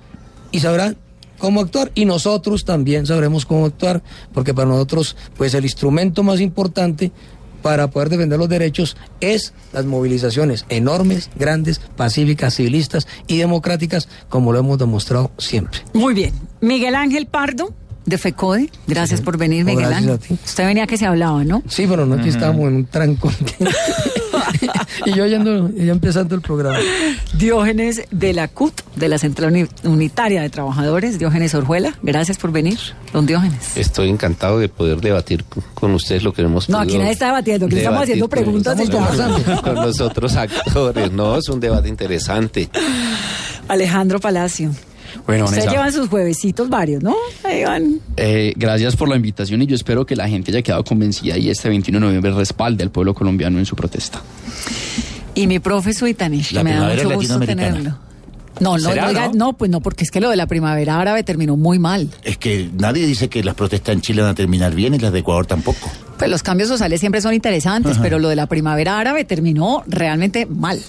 [0.51, 0.97] y sabrán
[1.37, 1.91] cómo actuar.
[1.95, 4.03] Y nosotros también sabremos cómo actuar
[4.33, 7.11] porque para nosotros pues el instrumento más importante
[7.63, 14.53] para poder defender los derechos es las movilizaciones enormes, grandes, pacíficas, civilistas y democráticas como
[14.53, 15.79] lo hemos demostrado siempre.
[15.93, 16.33] Muy bien.
[16.61, 17.73] Miguel Ángel Pardo,
[18.05, 18.69] de FECODE.
[18.85, 20.13] Gracias por venir, Miguel gracias Ángel.
[20.13, 20.37] a ti.
[20.45, 21.63] Usted venía que se hablaba, ¿no?
[21.67, 23.33] Sí, pero no, aquí estábamos en un trancón.
[25.05, 26.77] y yo yendo, ya empezando el programa.
[27.37, 31.93] Diógenes de la CUT, de la Central Uni- Unitaria de Trabajadores, Diógenes Orjuela.
[32.03, 32.77] Gracias por venir,
[33.11, 33.75] don Diógenes.
[33.77, 37.27] Estoy encantado de poder debatir con- con ustedes lo que hemos No, aquí nadie está
[37.27, 39.61] debatiendo, aquí estamos haciendo con- preguntas y ya.
[39.61, 41.11] con los otros actores.
[41.11, 42.69] No, es un debate interesante.
[43.67, 44.71] Alejandro Palacio.
[45.25, 47.15] Bueno, Ustedes llevan sus juevesitos varios, ¿no?
[47.43, 47.99] Ahí van.
[48.17, 51.49] eh, gracias por la invitación y yo espero que la gente haya quedado convencida y
[51.49, 54.21] este 21 de noviembre respalde al pueblo colombiano en su protesta.
[55.35, 57.97] Y mi profe Suitanich, que La me da primavera mucho gusto tenerlo.
[58.59, 59.47] No, no, ¿Será, no, diga- no?
[59.47, 62.09] no, pues no, porque es que lo de la primavera árabe terminó muy mal.
[62.23, 65.11] Es que nadie dice que las protestas en Chile van a terminar bien y las
[65.11, 65.91] de Ecuador tampoco.
[66.19, 70.45] Pues los cambios sociales siempre son interesantes, pero lo de la primavera árabe terminó realmente
[70.45, 70.79] mal.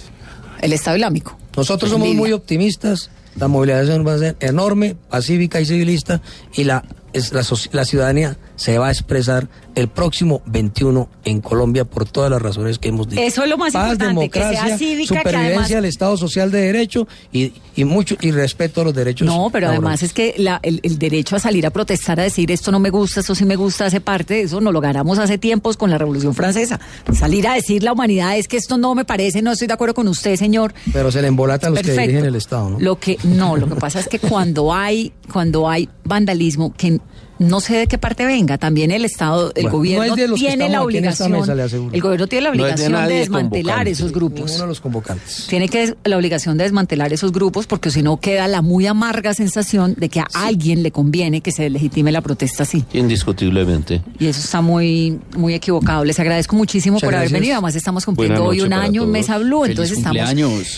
[0.61, 1.39] El Estado Islámico.
[1.57, 2.21] Nosotros Pues somos Libia.
[2.21, 3.11] muy optimistas.
[3.37, 6.21] La movilización va a ser enorme, pacífica y civilista
[6.55, 11.85] y la, es, la, la ciudadanía se va a expresar el próximo 21 en Colombia
[11.85, 13.21] por todas las razones que hemos dicho.
[13.21, 16.17] Eso es lo más Paz, importante, que sea democracia, cívica, que supervivencia además- del Estado
[16.17, 19.27] social de derecho y, y mucho y respeto a los derechos.
[19.27, 19.79] No, pero laborales.
[19.79, 22.79] además es que la- el, el derecho a salir a protestar, a decir esto no
[22.79, 25.77] me gusta, esto sí me gusta, hace parte de eso, no lo ganamos hace tiempos
[25.77, 26.79] con la Revolución Francesa.
[27.13, 29.95] Salir a decir la humanidad es que esto no me parece, no estoy de acuerdo
[29.95, 30.73] con usted, señor.
[30.93, 32.79] Pero se le embolatan los que dirigen el Estado, ¿no?
[32.81, 37.01] Lo que no, lo que pasa es que cuando hay cuando hay vandalismo que
[37.39, 40.29] no sé de qué parte venga, también el Estado, el Bueno, no gobierno es de
[40.29, 43.89] los que tiene la obligación, mesa, el gobierno tiene la No de obligación de, desmantelar
[43.89, 44.47] esos grupos.
[44.47, 45.47] Ninguno de los convocantes.
[45.49, 49.35] Tiene que la obligación de desmantelar esos grupos porque si no queda la muy amarga
[49.35, 52.85] sensación de que a alguien le conviene que se legitime la protesta así.
[52.93, 54.03] Indiscutiblemente.
[54.19, 56.05] Y eso está muy muy equivocado.
[56.05, 57.55] Les agradezco muchísimo Muchas por haber venido.
[57.55, 59.11] Además estamos cumpliendo hoy un año en.
[59.11, 60.35] Mesa Blue, Feliz entonces estamos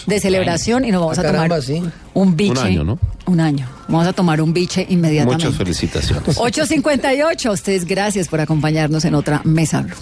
[0.07, 1.83] de celebración y nos vamos Ah, a tomar caramba, sí.
[2.17, 2.53] Un biche.
[2.53, 2.99] Un año, ¿no?
[3.27, 3.69] Un año.
[3.89, 5.45] Vamos a tomar un biche inmediatamente.
[5.45, 6.39] Muchas felicitaciones.
[6.39, 7.47] 8.58.
[7.47, 9.95] A ustedes gracias por acompañarnos en otra Mesa Blue.